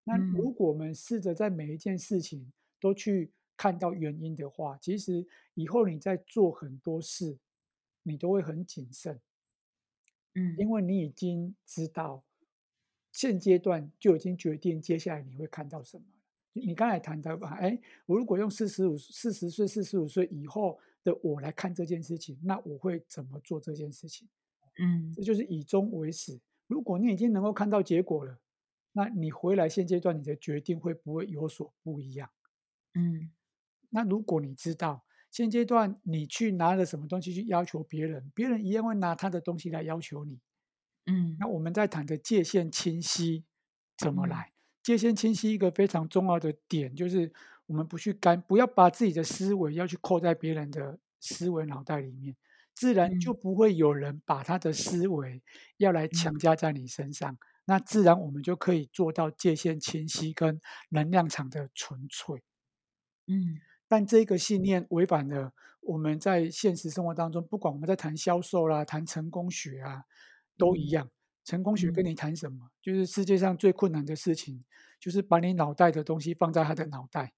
[0.04, 3.32] 那如果我们试着在每一件事情都去。
[3.56, 7.38] 看到原因的话，其实以后你在做很多事，
[8.02, 9.20] 你都会很谨慎，
[10.34, 12.24] 嗯，因为你已经知道
[13.12, 16.04] 现阶段就已经决定接下来你会看到什么，
[16.52, 24.28] 你刚才谈到吧，哎，我如果用四十五、四十岁、四十五岁以后的我来看这件事情，那我会怎么做这件事情？
[24.78, 26.38] 嗯，这就是以终为始。
[26.66, 28.38] 如果你已经能够看到结果了，
[28.92, 32.28] 那你回来现阶段你的决定会不会有所不一样？
[32.94, 33.30] 嗯，
[33.90, 40.40] 那如果你知道现阶段你去拿了什么东西去要求别人，别人一样会拿他的东西来要求你。
[41.06, 43.44] 嗯，那我们在谈的界限清晰
[43.96, 44.50] 怎么来？
[44.50, 44.52] 嗯
[44.86, 47.32] 界限清晰，一个非常重要的点就是，
[47.66, 52.36] 我们不去干，不要把自己的思维要去扣在别人的思维脑袋里面，
[52.72, 55.42] 自然就不会有人把他的思维
[55.78, 57.36] 要来强加在你身上。
[57.64, 62.44] 那自然我们就可以做到界限清晰跟能量场的纯粹。
[63.26, 70.04] 嗯，但这个信念违反了我们在现实生活当中，不管我们在谈销售啦、谈成功学啊，
[70.56, 71.10] 都一样。
[71.44, 72.66] 成功学跟你谈什么？
[72.66, 74.64] 嗯、就是世界上最困难的事情，
[74.98, 77.34] 就是把你脑袋的东西放在他的脑袋，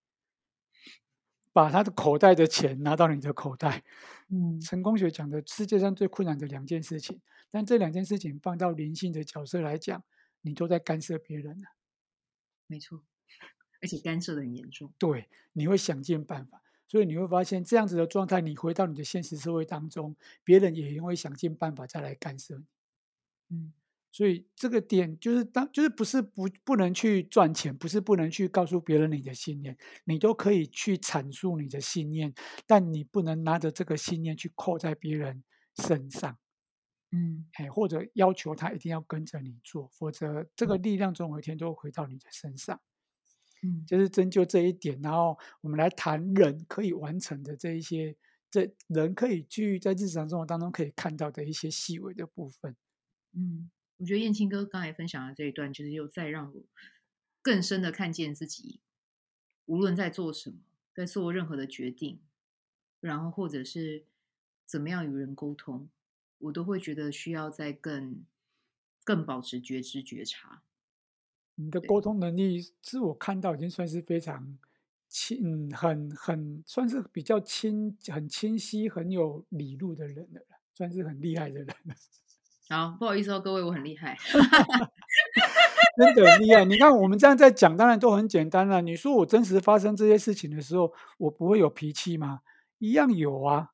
[1.53, 3.85] 把他的口袋的钱拿到你的口袋。
[4.29, 10.03] 嗯，成功学讲的世界上最困难的两件事情，但这两件事情放到灵性的角色来讲，
[10.41, 11.67] 你都在干涉别人了。
[12.67, 13.03] 没错，
[13.81, 14.93] 而且干涉的很严重。
[14.99, 22.65] 对，你会想尽办法，所以你会发现这样子的状态，你回到你的现实社会当中，别人也会想尽办法再来干涉你。
[23.51, 23.73] 嗯。
[24.11, 32.33] 所以这个点就是当就是不是不不能去赚钱，不是不能去告诉别人你的信念，你都可以去阐述你的信念，
[32.67, 35.45] 但你不能拿着这个信念去扣在别人
[35.77, 36.39] 身上，
[37.13, 42.81] 嗯，哎，或者要求他一定要跟着你做，否则这个力量总有一天都会回到你的身上，
[43.63, 48.17] 嗯，就是针灸这一点，然后我们来谈人可以完成的这一些，
[48.51, 52.77] 这人可以去在日常生活当中可以看到的一些细微的部分，
[53.33, 53.71] 嗯。
[54.01, 56.63] 我觉得燕青哥刚才分享的这一段，就是又再让我
[57.43, 58.79] 更深的看见自己，
[59.67, 60.59] 无论在做什么，
[60.95, 62.21] 在做任何的决定，
[63.01, 64.05] 然后或者是
[64.65, 65.89] 怎么样与人沟通，
[66.39, 68.25] 我都会觉得需要再更
[69.03, 70.63] 更保持觉知觉察。
[71.61, 74.57] 你的沟通能力，是我看到已经算是非常
[75.09, 80.41] 清，很很算是比较清、很清晰、很有理路的人了，
[80.75, 81.95] 算是很厉害的人了。
[82.71, 84.17] 好，不好意思哦，各位，我很厉害，
[85.97, 86.65] 真的很厉害。
[86.65, 88.81] 你看我们这样在讲，当然都很简单了。
[88.83, 92.43] 你说我真实发生这些事情的时候，我不会有脾气吗？
[92.79, 93.71] 一样有啊。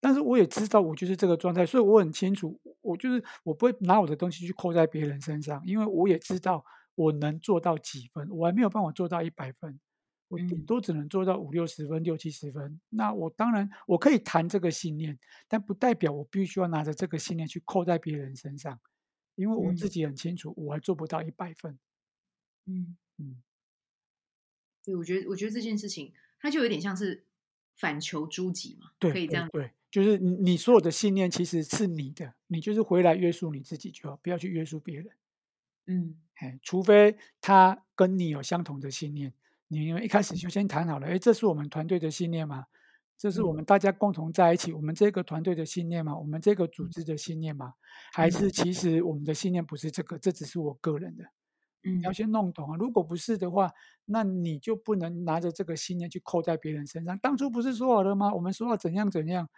[0.00, 6.64] 但是我也知道我就是这个状态，所以我很清楚，我就是我不会拿我的东西去扣在别人身上，因为我也知道
[6.98, 9.78] 我能做到几分，我还没有办法做到一百分。
[10.26, 12.80] 我顶多只能做到五六十分、六七十分。
[12.90, 18.78] 那我当然我可以谈这个信念，但不代表我必须要拿着这个信念去扣在别人身上，
[19.36, 21.78] 因为我自己很清楚，我还做不到一百分。
[22.66, 23.42] 嗯嗯，
[24.84, 27.24] 对，我觉得我觉得这件事情，它就有点像是
[27.76, 29.48] 反求诸己嘛，对，可以这样。
[29.50, 35.08] 对，就是你你所有的信念其实是你的，你就是回来约束你自己就好，不要去约束别人。
[35.88, 39.34] 嗯，哎，除非他跟你有相同的信念。
[39.66, 42.66] 你们一开始就先谈好了，哎，这是我们团队的信念嘛？
[43.18, 46.16] 这是我们大家共同在一起，我们这个团队的信念嘛？
[46.16, 47.74] 我们这个组织的信念嘛？
[48.12, 51.24] 还是其实我们的信念不是这个，这只是我个人的？
[51.82, 52.76] 嗯，你要先弄懂啊。
[52.78, 53.72] 如果不是的话，
[54.04, 57.18] 那你就不能拿着这个信念去扣在别人身上。
[57.18, 58.32] 当初不是说好了吗？
[58.32, 59.48] 我们说要怎样怎样，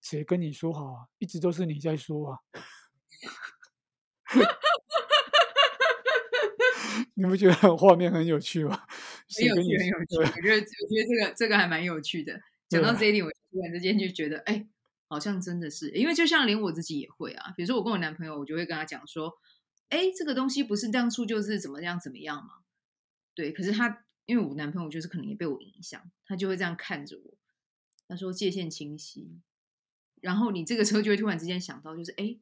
[0.00, 1.06] 谁跟你说好啊？
[1.18, 2.38] 一直都是你在说啊。
[7.18, 8.80] 你不觉得画面很有趣吗？
[9.36, 10.16] 很有趣，很有趣。
[10.18, 12.40] 我觉得，我觉得这个这个还蛮有趣的。
[12.68, 14.68] 讲到这一点，我突然之间就觉得，哎，
[15.08, 17.52] 好像真的是，因为就像连我自己也会啊。
[17.56, 19.36] 比如说，我跟我男朋友，我就会跟他讲说，
[19.88, 22.50] 哎，这个东西不是当初就是怎么样怎么样嘛。
[23.34, 27.34] 对，可是他，因为我男朋友就是可能也被我影响，他就会这样看着我。
[28.06, 29.40] 他说界限清晰，
[30.20, 32.38] 然后你这个时候就会突然之间想到，就是哎。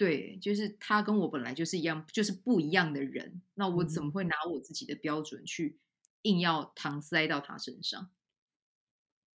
[0.00, 3.42] 对，就是他跟我本来就是一样，就是不一样的人。
[3.52, 5.78] 那我怎么会拿我自己的标准去
[6.22, 8.08] 硬要搪塞到他身上？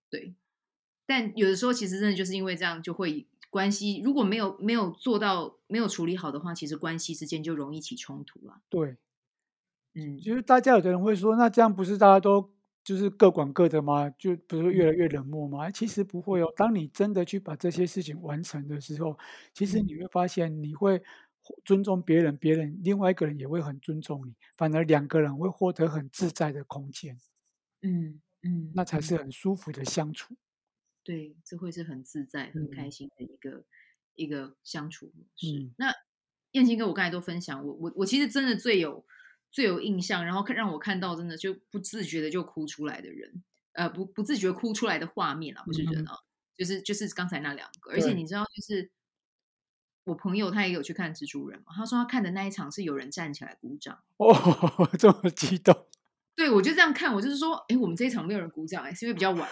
[0.09, 0.35] 对，
[1.05, 8.61] 但有的时候其实真的就是因为这样，就会关系如果没有没有做到没有处理好的话，其实关系之间就容易起冲突了。
[8.69, 8.95] 对，
[9.95, 12.53] 嗯，就是大家有的人会说，那这样不是大家都？
[12.83, 14.09] 就是各管各的嘛？
[14.11, 15.71] 就不是越来越冷漠吗？
[15.71, 16.53] 其实不会哦。
[16.55, 19.17] 当你真的去把这些事情完成的时候，
[19.53, 21.01] 其实你会发现，你会
[21.63, 27.17] 尊重别人，别人另外一个人也会很尊重你，反而两个人会获得很自在的空间。
[27.81, 30.35] 嗯嗯，那才是很舒服的相处。
[31.03, 33.65] 对，这会是很自在、很开心的一个、嗯、
[34.15, 35.47] 一个相处模式。
[35.57, 35.93] 嗯、那
[36.51, 39.05] 燕青哥，我刚才都分享，我我我其实真的最有。
[39.53, 43.43] 最有印象，然后看让我看到真的就不自觉的就哭出来的人，
[43.73, 46.07] 呃，不不自觉哭出来的画面啊，我是觉得，嗯、
[46.57, 47.91] 就是就是刚才那两个。
[47.91, 48.89] 而且你知道，就是
[50.05, 54.33] 我朋友他也有去看蜘蛛人嘛，他说他看的那一场是有人站起来鼓掌，哦，
[54.97, 55.87] 这么激动。
[56.35, 59.47] 对，我就这样看，我就是说，哎，我们这一场没有人鼓掌，哎，是因为比较晚，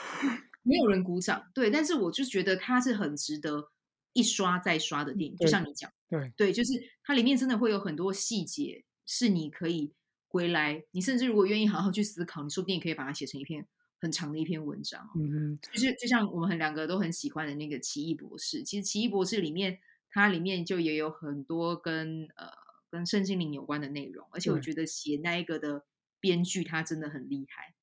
[0.64, 1.47] 没有人鼓掌。
[1.54, 3.70] 对，但是我就觉得他是很值得
[4.14, 6.72] 一刷再刷的电影，就像你讲，对对，就是
[7.04, 8.84] 它里面真的会有很多细节。
[9.14, 9.91] 是你可以
[10.30, 13.68] 回来，你甚至如果愿意好好去思考，你说不定可以把它写成一篇
[13.99, 15.05] 很长的一篇文章。
[15.18, 22.47] 嗯嗯，就是就像我们很两个都很喜欢的那个《奇异博士》，其实《奇异博士》里面它里面就也有很多跟呃
[22.89, 25.84] 跟圣心灵有关的内容，而且我觉得写那一个的
[26.22, 27.76] 编剧他真的很厉害。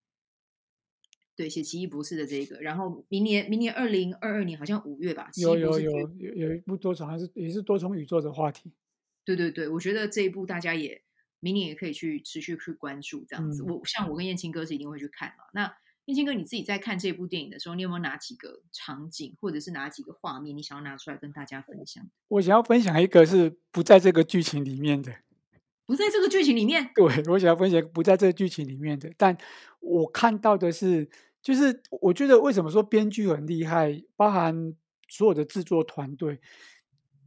[1.36, 8.72] 对，写《奇异博士》的这个，然后明年明年二零二二年好像五月吧，有有有有有一部多重还是也是多重宇宙的话题。
[9.26, 11.02] 对对对，我觉得这一部大家也。
[11.40, 13.62] 明年也可以去持续去关注这样子。
[13.62, 15.44] 我像我跟燕青哥是一定会去看嘛。
[15.52, 15.72] 那
[16.06, 22.02] 燕青哥你自己在看这部电影的时候，你有没有哪几个场景或者是哪几个画面，你想要拿出来跟大家分享？
[22.28, 25.12] 我想要分享一个是不在这个剧情里面的，
[25.84, 26.90] 不在这个剧情里面。
[26.94, 29.36] 对，我想要分享不在这个剧情里面的，但
[29.80, 31.10] 我看到的是，
[31.42, 34.74] 就是我觉得为什么说编剧很厉害，包含
[35.08, 36.40] 所有的制作团队，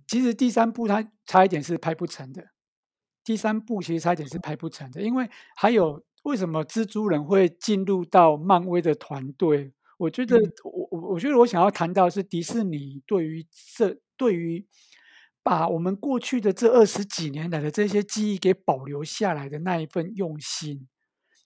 [0.08, 2.48] 其实第三部它差一点是拍不成的。
[3.24, 9.74] 第三部其实差点是拍不成的，因为还有为什么蜘蛛人会进入到漫威的团队？
[9.98, 13.46] 我觉得我我我觉得我想要谈到的是迪士尼对于
[13.76, 14.66] 这对于
[15.44, 20.88] 把我们过去的这二十几年来的这些记忆给保留下来的那一份用心。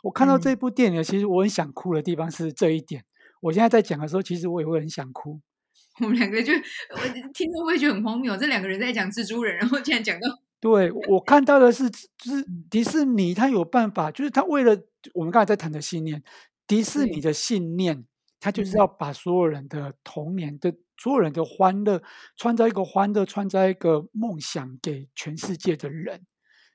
[0.04, 3.04] 我看到这部电影，其实我很想哭的地方是这一点。
[3.42, 5.42] 我现在在讲的时候，其实我也会很想哭。
[6.00, 10.28] 我们两个就我听着会觉得很荒谬，这两个人在讲蜘蛛人，然后竟然讲到。
[10.66, 14.76] 对，我看到的是，就是迪士尼，他有办法，就是他为了
[15.14, 16.24] 我们刚才在谈的信念，
[16.66, 18.04] 迪士尼的信念，
[18.40, 22.02] 他就是要把所有人的童年的所有人的欢乐，
[22.36, 26.26] 创造一个欢乐，创造一个梦想给全世界的人，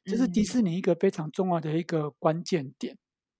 [0.04, 2.96] 这是迪士尼一个非常重要的一个关键点。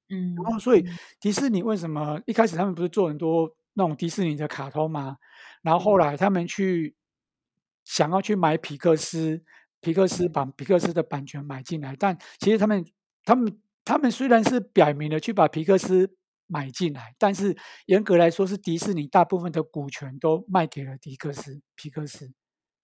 [0.09, 0.85] 嗯，然后所以
[1.21, 5.19] 迪士尼为什么一开始他们不是做很多那种迪士尼的卡通吗？
[5.63, 6.97] 然后后来他们去
[7.85, 9.45] 想要去买皮克斯。
[9.81, 12.85] 皮克斯把皮克斯的版权买进来，但其实他们、
[13.25, 16.17] 他们、他们虽然是表明了去把皮克斯
[16.47, 17.57] 买进来，但是
[17.87, 22.33] 严格来说是迪士尼大部分的股权都卖给了迪克斯、皮克斯。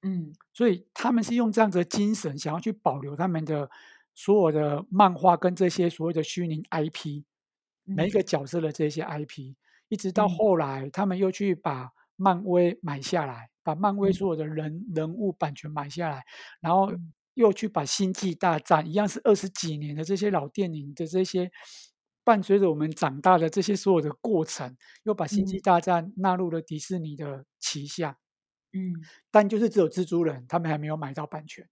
[0.02, 3.68] 嗯，所以他们是用这样子的精神，想要去保留他们的
[4.14, 7.24] 所有的漫画跟这些所谓的虚拟 IP，
[7.84, 9.54] 每一个角色的这些 IP，
[9.88, 13.50] 一直到后来他们又去把漫威买下来。
[13.66, 16.24] 把漫威所有的人人物版权买下来，
[16.60, 16.92] 然后
[17.34, 21.50] 又去把《星际大战》一样是二十几年的这些老电影的这些
[22.22, 28.18] 伴随着我们长大的这些所有的过程，又把《星际大战》纳入了迪士尼的旗下。
[28.72, 29.02] 嗯，
[29.32, 31.68] 但就是只有蜘蛛人，他们还没有买到版权。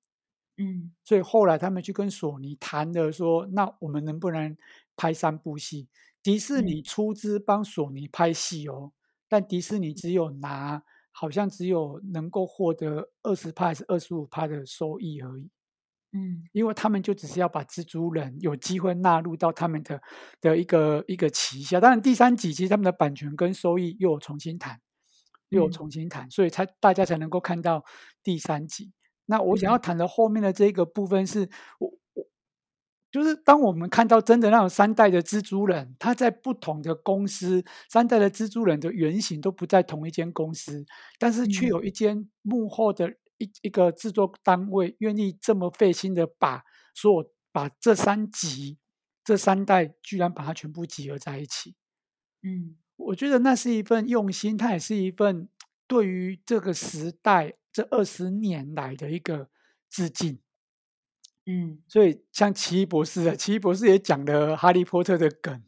[0.57, 4.57] 嗯，所以后来他们去跟索尼谈的，说那我们能不能
[4.97, 5.89] 拍三部戏？
[6.23, 8.93] 迪士尼出资帮索尼拍戏哦，
[9.29, 10.83] 但迪士尼只有拿。
[11.17, 15.49] 好像只有能够获得二十趴还是二十五趴的收益而已，
[16.11, 20.03] 嗯，因为他们就只是要把蜘蛛人有机会纳入到他们的
[20.41, 21.79] 的一个一个旗下。
[21.79, 24.81] 当然，第三集其实他们的版权跟收益又有重新谈，
[25.51, 27.85] 又有重新谈，所以才大家才能够看到
[28.23, 28.93] 第三集。
[29.27, 31.49] 那我想要谈的后面的这个部分是
[31.79, 31.95] 我。
[33.15, 40.85] 就是当我们看到真的那种三代的蜘蛛人，他在不同的公司，三代的蜘蛛人的原型都不在同一间公司，
[41.17, 43.09] 但是却有一间幕后的
[43.39, 48.79] 一一个制作单位愿意这么费心的把所有把这三集
[49.23, 51.77] 这三代居然把它全部集合在一起。
[52.43, 55.49] 嗯，我觉得那是一份用心，它也是一份
[55.87, 59.51] 对于这个时代这二十年来的一个
[59.89, 60.41] 致敬。
[61.47, 65.63] 嗯，所以像奇异博士啊，奇异博士也讲了哈利波特的梗，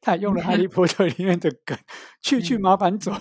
[0.00, 1.76] 他也用了哈利波特里面的梗，
[2.22, 3.12] 去 去麻烦走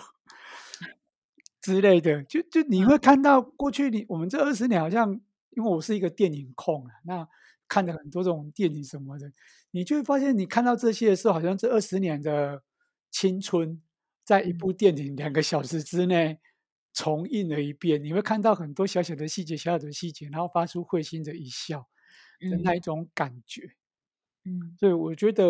[1.59, 2.23] 之类的。
[2.23, 5.11] 就就你会看到过去你我们这二十年好像，
[5.51, 7.27] 因为我是一个电影控啊，那
[7.67, 9.31] 看了很多这种电影什么的，
[9.71, 12.61] 你就会发现你看到这些的时候，好像这二十年的
[13.09, 13.81] 青春，
[14.23, 16.39] 在一部电影两个小时之内。
[16.97, 21.87] 重印了一遍，你会看到很多小小的细节，小小的细节，然后发出会心的一笑
[22.39, 23.75] 的那一种感觉。
[24.45, 25.45] 嗯，所以我觉得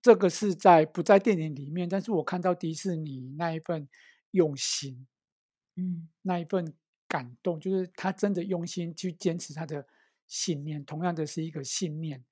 [0.00, 3.88] 这个是在不在电影里面，但是我看到迪士尼那一份
[4.30, 5.08] 用心，
[5.74, 6.72] 嗯，那一份
[7.08, 9.88] 感动，就是他真的用心去坚持他的
[10.28, 12.24] 信念，同样的是一个信念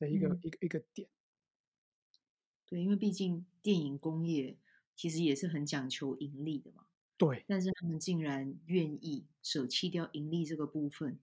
[0.00, 1.08] 的一个、嗯、一个一个点。
[2.66, 4.56] 对，因为毕竟电影工业
[4.96, 6.86] 其实也是很讲求盈利的嘛。
[7.22, 11.20] 对，但是他们竟然愿意舍弃掉盈利这个部分。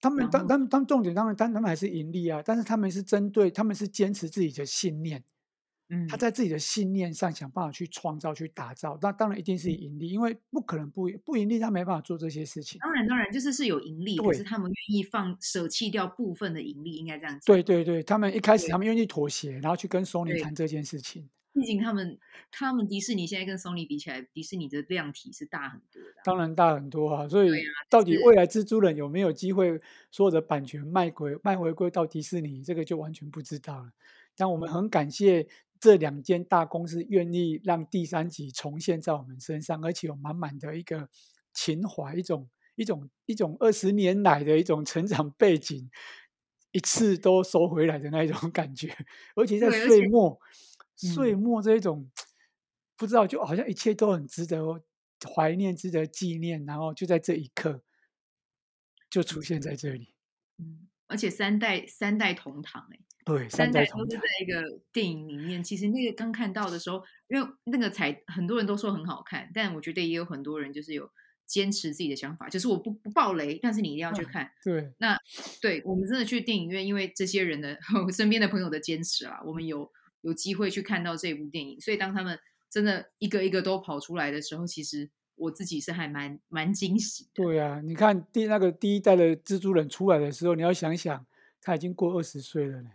[0.00, 5.22] 他们当当当重点当然，当他们还是盈利啊，但是他们是针对，他们是坚持自己的信念。
[5.90, 12.78] 嗯，他在自己的信念上想办法去创造、去打造，那当然一定是盈利，因为不可能不不盈利，他没办法做这些事情。
[12.80, 17.44] 当然，当然就是是有盈利，可是他们愿意放舍弃掉部分的盈利，应该这样子。
[17.44, 21.28] 对对对，他们一开始他们愿意妥协，然后去跟索尼谈这件事情。
[21.54, 22.18] 毕竟他们
[22.50, 26.16] 他们迪士尼现在跟索尼比起来，迪士尼的量体是大很多的。
[26.24, 27.50] 当然大很多啊，所以
[27.88, 29.80] 到底未来蜘蛛人有没有机会
[30.10, 33.92] 所有的版权卖回卖回归到迪士尼，这个就完全不知道了。
[34.36, 35.48] 但我们很感谢。
[35.80, 41.10] 这两间大公司愿意让第三集重现在我们身上，而且有满满的一个
[41.52, 45.90] 情怀，一种一种一种二十年来的一种成长背景，
[46.72, 48.96] 一次都收回来的那一种感觉。
[49.36, 50.40] 而且在岁末，
[50.96, 52.10] 岁末这一种、嗯、
[52.96, 54.62] 不知道，就好像一切都很值得
[55.34, 57.82] 怀念、值得纪念，然后就在这一刻
[59.10, 60.14] 就出现在这里。
[60.58, 65.62] 嗯，而且三代三代同堂、欸，对，三代都是在一个电影里面。
[65.64, 71.10] 其实那个刚看到的时候，因为那个才很多人都说很好看，但我觉得也有很多人就是有
[71.46, 74.52] 坚持自己的想法，就是我不不爆雷，但是你一定要去看。
[74.62, 75.18] 对，那
[75.60, 79.90] 对我们真的去电影院，因为这些人的 我身边的朋友的坚持啊，我们有
[80.24, 81.80] 有机会去看到这部电影。
[81.80, 87.30] 所以当他们真的一个一个都跑出来的时候，其实我自己是还蛮蛮惊喜的。
[87.34, 91.26] 对啊，你看第那个第一代的蜘蛛人出来的时候，你要想想，
[91.60, 92.90] 他已经过二十岁了呢。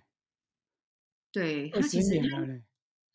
[1.32, 2.46] 对他其实他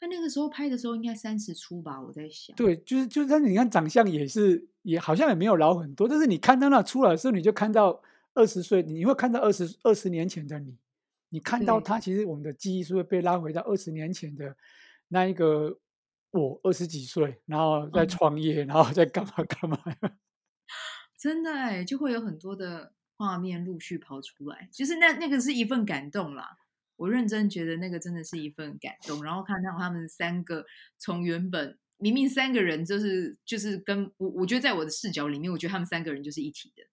[0.00, 2.54] 他那个时候拍的时候应该三十出吧，我在想。
[2.54, 6.06] 对，就是就是，但是你看长相也是，也好像也没有老很多。
[6.06, 8.02] 但是你看到那出来的时候，你就看到
[8.34, 10.76] 二十岁，你会看到二十二十年前的你。
[11.34, 14.56] 你看到他，其实我们的记忆是会被拉回到二十年前的
[15.08, 15.80] 那一个
[16.30, 19.76] 我二十几岁，然后在创业，嗯、然后在干嘛干嘛。
[21.18, 26.56] 真的哎，就会有很多的画面陆续跑出来，就是那那个是一份感动啦。
[26.94, 30.64] 我认真觉得那个真的是一份感动，然后看到他们三个
[30.98, 36.84] 从原本明明三个人就是就是跟我，我觉得在我的视角里面，我觉得他们三个人就是一体的，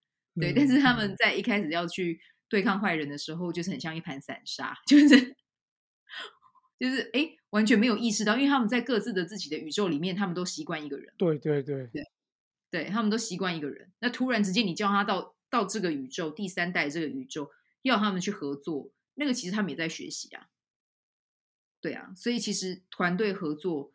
[0.42, 0.52] 对。
[0.52, 2.20] 嗯、但是他们在一开始要去
[2.52, 5.38] 对抗坏人的时候，就是很像一盘散沙， 就是
[6.78, 12.04] 就是哎，完全没有意识到，因为他们在各自的自己的宇宙里面，他们都习惯一个人，对对对对，
[12.70, 13.90] 对他们都习惯一个人。
[14.00, 17.52] 那突然之间你叫他到到这个宇宙第三代这个宇宙，
[17.84, 18.92] 要他们去合作。
[19.14, 20.50] 那个其实他们也在学习啊，
[21.80, 23.94] 对啊，所以其实团队合作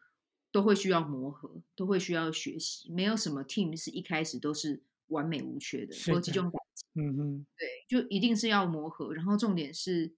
[0.51, 6.66] 都会需要磨合，都会需要学习，没有什么 team 是一开始都是完美无缺的，有几种感情，
[6.97, 10.15] 嗯嗯，对，就一定是要磨合，然后重点是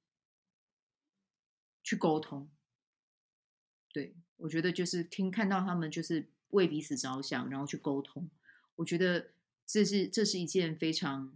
[1.82, 2.48] 去沟通。
[3.92, 8.30] 对，我觉得就是听看到他们就是为彼此着想，然后去沟通，
[8.76, 9.32] 我觉得
[9.66, 11.34] 这是这是一件非常。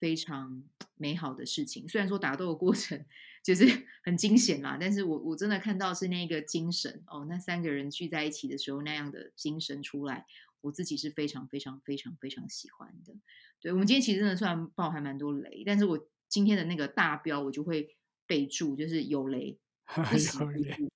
[0.00, 0.64] 非常
[0.96, 3.04] 美好的事情，虽然说打斗的过程
[3.44, 10.24] 就是很惊险啦，但是我我真的看到是那个精神哦，那三个人聚在一起的时候那样的精神出来，
[10.60, 13.14] 我自己是非常非常非常非常喜欢的。
[13.60, 17.96] 对，我们今天其实真的算爆还蛮多雷，但是我今天的那个大标我就会
[18.26, 19.58] 备注，就是有雷
[20.10, 20.90] 不喜勿入，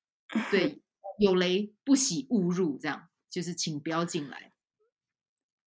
[0.51, 0.83] 对，
[1.19, 4.53] 有雷不喜勿入，这样就是请不要进来。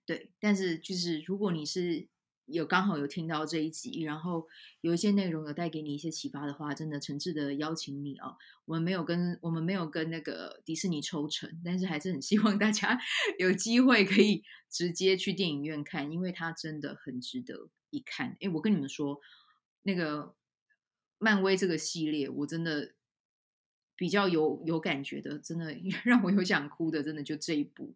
[0.07, 2.09] 对，但是就是如果你是。
[2.47, 4.47] 有刚好有听到这一集，然后
[4.81, 8.37] 有一些内容有带给你一些启发的话，真的诚挚的邀请你哦。
[8.67, 12.99] 我们没有跟我们没有跟那个迪士尼抽成，但是还是很希望大家
[13.39, 18.37] 有机会可以直接去电影院看，因为它真的很值得一看。
[18.41, 19.21] 诶，我跟你们说，
[19.83, 20.35] 那个
[21.19, 22.95] 漫威这个系列，我真的
[23.97, 25.75] 比较有有感觉的，真的
[26.05, 27.95] 让我有想哭的，真的就这一部。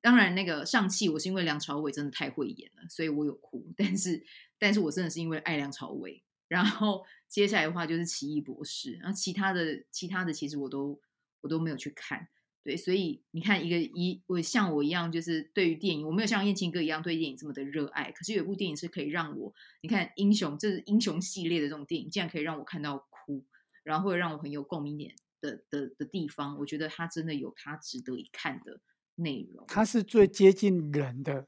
[0.00, 3.72] 当然，那个上汽我是因为梁朝伟真的太会演了，所以我有哭。
[3.76, 4.24] 但是，
[4.58, 6.22] 但是我真的是因为爱梁朝伟。
[6.46, 10.98] 然后接下来的话就是奇异博士，然后其他的其他的其实我都
[11.42, 12.28] 我都没有去看。
[12.64, 18.10] 对，所以你看，一个一我像我一样，就是对于电影，我没有像燕青哥一样对电影这么的热爱。
[18.12, 23.44] 可是有部电影是可以让我，你看英雄，这是英雄系列的这种电影，竟然可以让我看到哭，
[23.82, 28.80] 然后会让我很有共鸣点的的的地方，我觉得它真的有它值得一看的。
[29.18, 31.46] 内容，他是最接近人的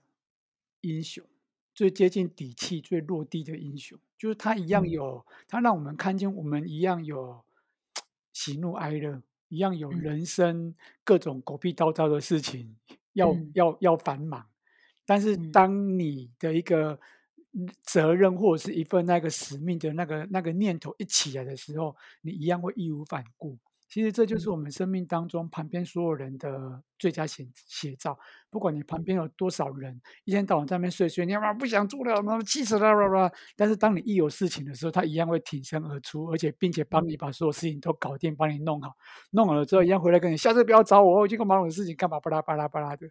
[0.81, 1.25] 英雄，
[1.73, 3.99] 最接近底气、最落地的英雄。
[4.18, 7.43] 就是他一样有，嗯、他让我们看见我们一样有
[8.33, 12.77] 喜怒哀乐，一样有人生各种狗屁叨叨的事情
[13.12, 14.47] 要、嗯、要要繁忙。
[15.07, 17.01] 但是当你的一个
[17.83, 23.59] 责任或者是一份那个使命的那个那个念头一起来的时候，你一样会义无反顾。
[23.91, 28.16] 其实这就是我们生命当中旁边所有人的最佳写写照。
[28.49, 33.32] 不管你旁边有多少人，一天到晚在那边睡睡，你要不想做了，妈气死了，啦啦。
[33.57, 38.97] 但是当你一有事情的时候，他一样会挺身而出，而且并且帮你把所有事情都搞定，帮你弄好。
[39.32, 43.09] 弄好了之后，一样回来跟你，下次不要找我，我这个忙的事情干嘛巴拉巴拉巴拉的。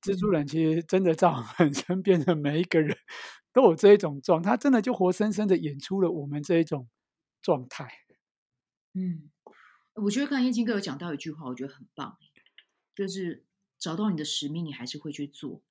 [0.00, 2.96] 蜘蛛人其实真的在我们 身边的每一个人
[3.52, 6.88] 都有这一种状态，他真的就活生生的演出了我们这一种
[7.42, 7.86] 状态。
[8.94, 9.30] 嗯。
[10.02, 12.18] 我觉得刚才燕青哥有讲到一句话，我觉得很棒，
[12.94, 13.44] 就是
[13.78, 15.62] 找到你的使命，你还是会去做。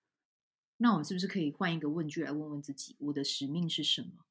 [0.77, 4.25] 那我们是不是可以换一个问句来问问自己：我的使命是什么？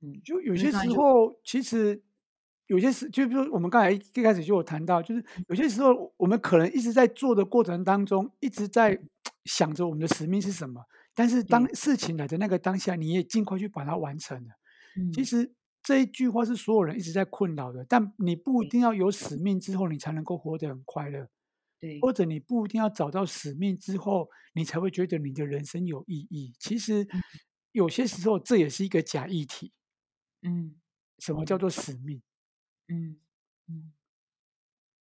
[0.00, 2.02] 嗯，就有些时候，其实
[2.66, 9.00] 有些时，就比如说我们刚才一开始就有谈到，就是有些时候我们可能一直在做的过程当中，一直在
[9.44, 10.84] 想着我们的使命是什么，
[11.14, 14.54] 但是当事情来的那个当下，你也尽快去把它完成了。
[14.96, 15.54] 嗯，其实。
[15.84, 21.28] 这一句话是所有人一直在困扰的，但你不一定要有使命之后，你才能够活得很快乐，
[21.78, 26.54] 对，或者你不一定要找到使命之后，你才会觉得你的人生有意义。
[26.58, 27.06] 其实
[27.72, 29.72] 有些时候这也是一个假议题。
[30.42, 30.76] 嗯，
[31.18, 32.22] 什么叫做使命？
[32.88, 33.18] 嗯
[33.68, 33.92] 嗯。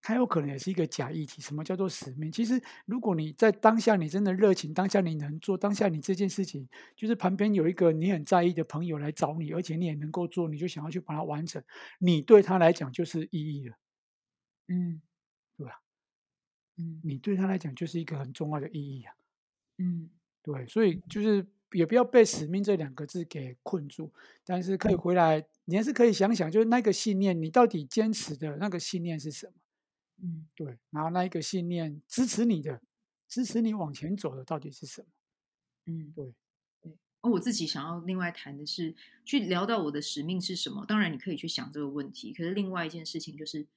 [0.04, 1.42] 它有可能也是一个假议题。
[1.42, 2.30] 什么叫做使命？
[2.30, 11.64] 其实，如果你在当下你真的热情，当下你能做，当下你这件事情，就是旁边有一个你很在意的朋友来找你，而且你也能够做，你就想要去把它完成，
[12.00, 13.78] 你对他来讲就是意义了。
[14.68, 15.02] 嗯，
[15.58, 15.82] 对吧？
[16.78, 19.16] 嗯，你对他来讲就是一个很重要的意义啊。
[19.78, 20.10] 嗯，
[20.42, 24.12] 对，所以就是也不要被“使命”这两个字给困住，
[24.44, 29.54] 但是可以回来，你还是可以想想，就是那个信念，你到底坚持的那个信念是什么？
[30.22, 32.82] 嗯，对，然后那一个信念支持你的，
[33.28, 35.08] 支持你往前走的到底是什么？
[35.88, 36.34] 嗯，对，
[36.82, 36.98] 对。
[37.22, 38.96] 而我自己想要另外谈的是，
[39.26, 40.86] 去聊到我的使命是什么。
[40.86, 42.32] 当然，你可以去想这个问题。
[42.32, 43.68] 可是另外一件事情就是，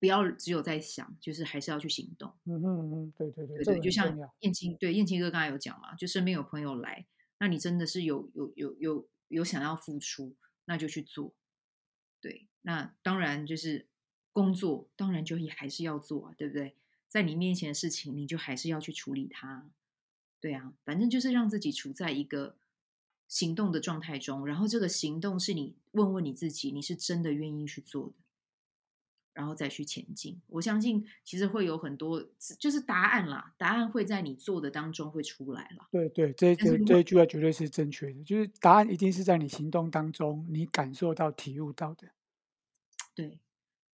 [0.00, 2.34] 不要只有在想，就是还是要去行动。
[2.44, 7.06] 嗯嗯嗯，对对对，对对，就像燕青，对燕青哥刚才有讲嘛，就身边有朋友来，
[7.38, 10.34] 那你真的是有有有有有想要付出，
[10.64, 11.34] 那就去做。
[12.20, 13.86] 对，那当然就是。
[14.32, 16.74] 工作当然就也还是要做啊，对不对？
[17.08, 19.70] 在你面前的事情，你就还是要去处理它。
[20.40, 22.56] 对啊，反正就是让自己处在一个
[23.26, 28.14] 行动的状态中，然后这个行动是你问问你自己，你是真的愿意去做的，
[29.32, 30.40] 然后再去前进。
[30.46, 32.24] 我相信其实会有很多
[32.58, 35.88] 就是答案啦，答案会在你做的当中会出来了。
[35.90, 42.10] 对对，这这这一句话绝对是正确的，就是答案一定是在你行动当中，你感受到、体悟到的。
[43.14, 43.40] 对。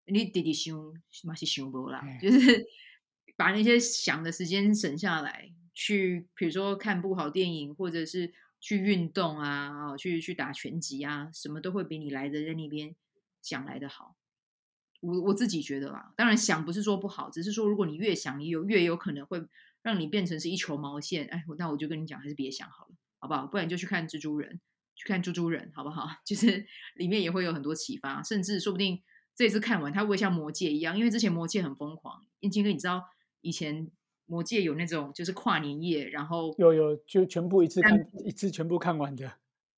[0.07, 0.77] 你弟弟想
[1.25, 2.67] 嘛是想不啦，就是
[3.37, 12.95] 把那些想的时间省下来，去比如说看部好电影，或者是去运动啊，去去打拳击啊，什么都会比你来的在那边
[13.41, 14.17] 想来的好。
[15.01, 19.43] 我我自己觉得啦，当然想不是说不好，只是说如果你越想，有越有可能会
[19.83, 21.27] 让你变成是一球毛线。
[21.27, 23.47] 哎，那我就跟你讲，还是别想好了，好不好？
[23.47, 24.61] 不然就去看蜘蛛人，
[24.95, 26.09] 去看蜘蛛人，好不好？
[26.25, 29.03] 就是里面也会有很多启发，甚至说不定。
[29.37, 32.23] 这次看完，它会像魔戒一样，因为之前魔戒很疯狂。
[32.41, 33.03] 燕青哥，你知道
[33.41, 33.91] 以前
[34.27, 39.33] 魔戒有那种就是跨年夜，然后有有就全部一次看一次全部看完的。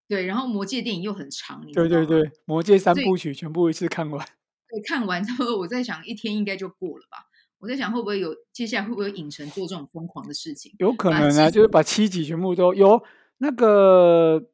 [0.09, 1.64] 对，然后魔戒电影又很长？
[1.72, 4.26] 对对对，魔戒三部曲全部一次看完。
[4.68, 7.26] 对，看完之后我在想，一天应该就过了吧？
[7.59, 10.74] 我在想会不会有接下来会不会有影城做这种疯狂的事情？
[10.78, 13.02] 有可能啊，就是把七集全部都有
[13.38, 14.50] 那个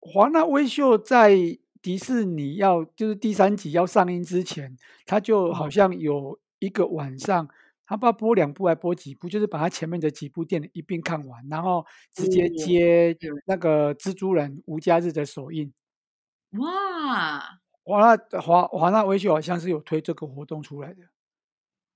[0.00, 1.58] 华纳威秀在。
[1.80, 4.76] 迪士尼要就是第三集要上映之前，
[5.06, 7.48] 他就好像有一个晚上，
[7.86, 13.16] 他不知道播两部还播几部，就是把他前面的几部电影一并看完，然后直接接
[13.46, 15.72] 那个蜘蛛人无家日的首映。
[16.58, 17.60] 哇！
[17.82, 21.04] 华纳华华纳威秀好像是有推这个活动出来的。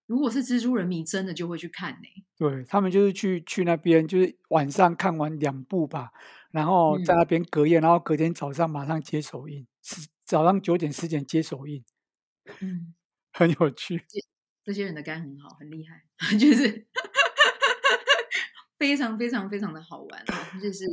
[0.06, 2.24] 如果是蜘蛛人迷，真的就会去看呢、欸。
[2.36, 6.12] 对，他们就是去去那边，就是晚上看完两部吧，
[6.50, 9.66] 然后在那边隔夜，嗯、然后隔天早上马上接首映。
[9.82, 11.84] 是早上九点十点接手印，
[12.60, 12.94] 嗯，
[13.32, 13.98] 很有趣。
[14.08, 14.20] 这
[14.64, 16.06] 这些人的肝很好，很厉害，
[16.38, 16.86] 就是
[18.78, 20.24] 非常非常非常的好玩。
[20.60, 20.84] 就是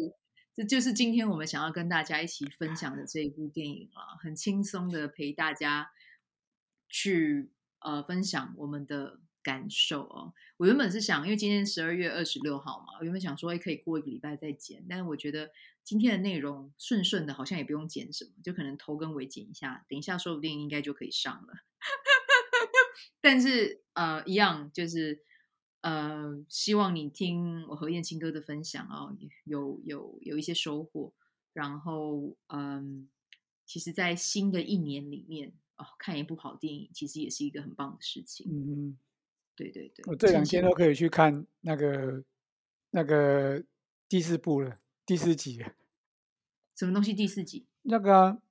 [0.55, 5.91] 这就是今天我们想要跟大家一起分享的这一部电影啊，很轻松的陪大家
[6.87, 10.33] 去呃分享我们的感受哦。
[10.57, 15.51] 我原本是想，因为今天十二月二十六号嘛，我原本想说，哎，可以过一个礼拜再剪，但是我觉得。
[15.81, 21.63] 今天的内容顺顺的，好像也不用剪什么，就可能头跟尾剪一下，等一下说不定应该就可以上了。
[23.19, 25.23] 但是呃，一样就是
[25.81, 31.11] 呃，希望你听我和燕青哥的分享哦，有有有一些收获。
[31.53, 33.09] 然后，嗯，
[33.65, 38.45] 其实，在新的一年里面，哦，看一部好电影，其实也是一个很棒的事情。
[38.47, 38.97] 嗯嗯，
[39.59, 42.23] 对对对，我这两天都可以去看那个
[42.91, 43.63] 那个
[44.07, 45.73] 第四部了，第四集了。
[46.75, 47.13] 什么东西？
[47.13, 47.65] 第四集？
[47.83, 48.41] 那个。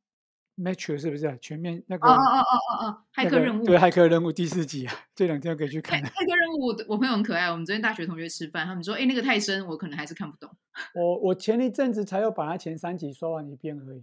[0.60, 2.08] Matrix 是不是啊全面那个？
[2.08, 3.02] 哦哦哦哦哦哦！
[3.14, 6.02] 骇客任务、那个、对骇客任务第四集啊，这两天可以去看。
[6.02, 7.46] 骇客任务，我我朋友很可爱。
[7.46, 10.50] 我们昨天大学同学吃饭，他们说：“哎，那个太深，我可能还是看不懂。”
[10.96, 14.02] 我我前一阵子才有把它前三集刷完一遍而已。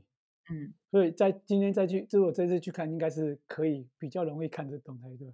[0.50, 5.34] 嗯，所以在今天再去，就是我这次去看，应该是可以比较容易看得懂才对。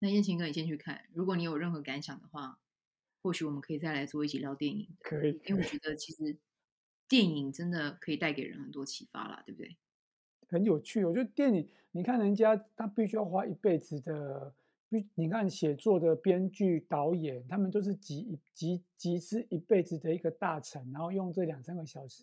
[0.00, 1.04] 好，那燕青哥，你先去看。
[1.12, 2.58] 如果你有任何感想的话，
[3.22, 4.88] 或许我们可以再来做一起聊电影。
[5.00, 6.36] 可以，因为我觉得其实。
[7.08, 9.76] 电影真的可以带给人很多启发啦，对不对？
[10.48, 14.54] 很有趣，我觉得电影，你看人家他必须要花一辈子的，
[15.16, 22.22] 你看写作的编剧、导演，他们都是集集集资一辈子的一个大成，然后用这两三个小时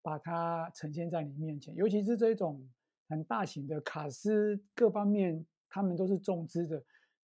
[0.00, 1.74] 把它呈现在你面前。
[1.74, 2.66] 尤其是这种
[3.10, 6.82] 很大型的卡司，各方面他们都是重资的，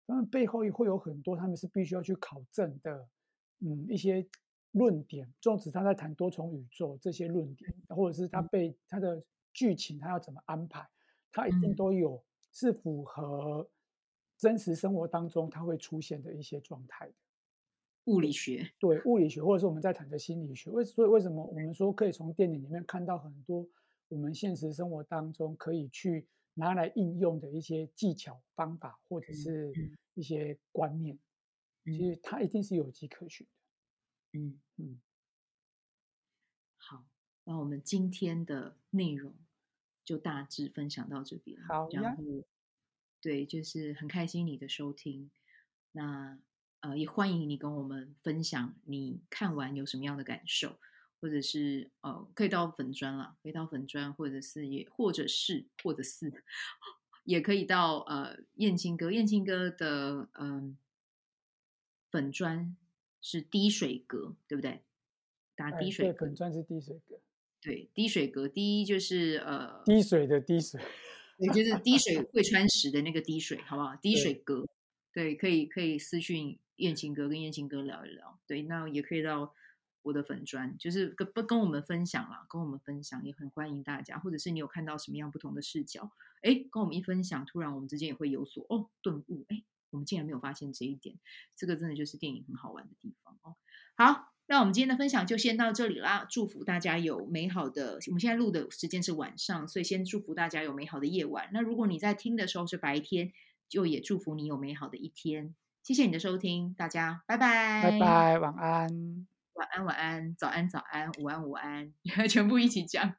[0.09, 3.07] 他们背后也会有很多他们是必须要去考证的，
[3.59, 4.27] 嗯，一些。
[4.73, 9.19] 论点，纵使他在谈多重宇宙这些论点，或者是他被他的
[9.51, 10.87] 剧情他要怎么安排，
[11.31, 13.67] 他一定都有是符合
[14.37, 17.13] 真实生活当中他会出现的一些状态的。
[18.05, 23.67] 物理学，对，物理学，或者是我们在谈的心理学，为所以为什么我们说可以从电影里面看到很多
[24.09, 26.27] 我们现实生活当中可以去
[26.59, 29.73] 拿来应用的一些技巧方法，或者是
[30.13, 31.17] 一些观念，
[31.85, 34.39] 其实它一定是有迹可循的。
[34.39, 35.01] 嗯嗯，
[36.77, 37.05] 好，
[37.45, 39.33] 那我们今天的内容
[40.05, 41.59] 就大致分享到这边。
[41.63, 42.23] 好，然后
[43.21, 45.31] 对，就是很开心你的收听。
[45.93, 46.37] 那
[46.81, 50.79] 呃，也欢迎你跟我们分享你看完有什么样的感受，
[51.21, 56.31] 或者是呃，可以到粉砖啦，可以到粉砖，或者是也或者是或者是
[57.25, 60.77] 也可以到呃燕青哥燕青哥的嗯、呃、
[62.11, 62.75] 粉砖。
[63.21, 64.79] 是滴水阁，对不对？
[65.53, 67.19] 打滴水阁，粉砖是滴水阁。
[67.59, 70.81] 对，滴水阁，第一就是呃，滴水的滴水，
[71.37, 73.93] 也就是滴水会穿石的那个滴水，好不好？
[73.97, 74.65] 滴水阁，
[75.11, 78.39] 对，可以可以私讯燕青哥跟燕青哥聊一聊。
[78.47, 79.53] 对，那也可以到
[80.01, 89.63] 我的粉砖，就是跟不跟我们分享啦，跟我们分享也很欢迎大家，或者是你有看到什么样不同的视角，哎，跟我们一分享，突然我们之间也会有所哦顿悟，哎。
[89.91, 91.15] 我们竟然没有发现这一点，
[91.55, 93.55] 这个真的就是电影很好玩的地方哦。
[93.95, 96.27] 好，那我们今天的分享就先到这里啦。
[96.29, 101.49] 祝福大家有美好的，我们现在录的时间是晚上，所以先祝福大家有美好的夜晚。
[101.51, 103.33] 那如果你在听的时候是白天，
[103.67, 105.55] 就也祝福你有美好的一天。
[105.81, 109.27] 谢谢你的收听，大家拜拜，拜拜，晚安，
[109.59, 111.91] 晚安，晚安，早安，早安，午安，午安，
[112.29, 113.15] 全部一起讲，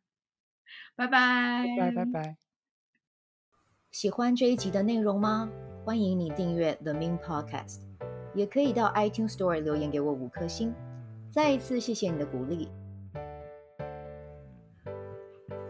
[0.96, 2.36] 拜拜，拜拜，拜拜。
[3.90, 5.50] 喜欢这一集的内容吗？
[5.84, 7.80] 欢迎你订阅 The Min Podcast，
[8.34, 10.74] 也可以到 iTunes Store 留言给我五颗星。
[11.30, 12.70] 再一次谢谢你的鼓励。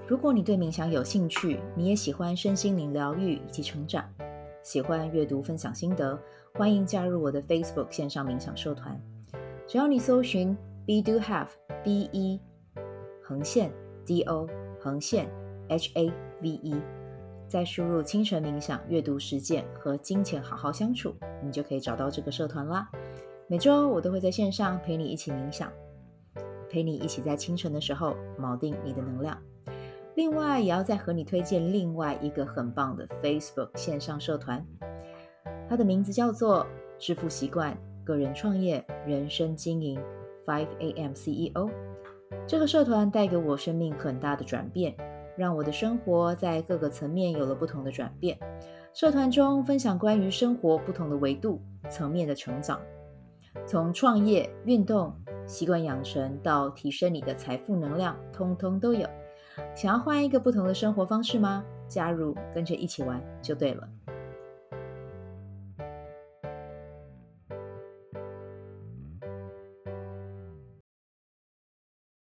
[0.07, 4.09] 如果你对冥想有兴趣，你也喜欢身心灵疗愈以及成长，
[4.63, 6.17] 喜欢阅读分享心得，
[6.55, 9.01] 欢迎加入我的 Facebook 线上冥想社团。
[9.71, 10.53] 只要你搜寻
[10.85, 11.47] Be Do Have
[11.85, 12.41] B E
[13.23, 13.71] 横线
[14.05, 14.45] D O
[14.81, 15.31] 横线
[15.69, 16.13] H A
[16.43, 16.83] V E。
[17.47, 22.91] 再输入清晨冥想、阅读实践和金钱好好相处，你就可以找到这个社团啦。
[23.47, 25.73] 每周我都会在线上陪你一起冥想，
[26.69, 29.41] 陪你一起在清晨的时候锚定你的能量。
[30.17, 34.67] 另外，也要再和你推荐另外一个很棒的 Facebook 线上社团，
[35.69, 36.67] 它的名字叫做
[36.99, 37.79] “致富习惯
[38.11, 40.01] 个人创业人生经营
[40.45, 41.71] Five AM CEO”。
[42.47, 44.95] 这个社团带给我生命很大的转变。
[45.37, 48.37] 让我的生活在各个层面有了不同的转变。
[48.93, 52.79] 社团中分享关于生活不同的维度层面的成长，
[53.65, 55.15] 从创业、运动、
[55.47, 59.09] 习惯养成到提升你的财富能量，通通都有。
[59.75, 61.65] 想要换一个不同的生活方式吗？
[61.89, 63.89] 加入，跟着一起玩就对了。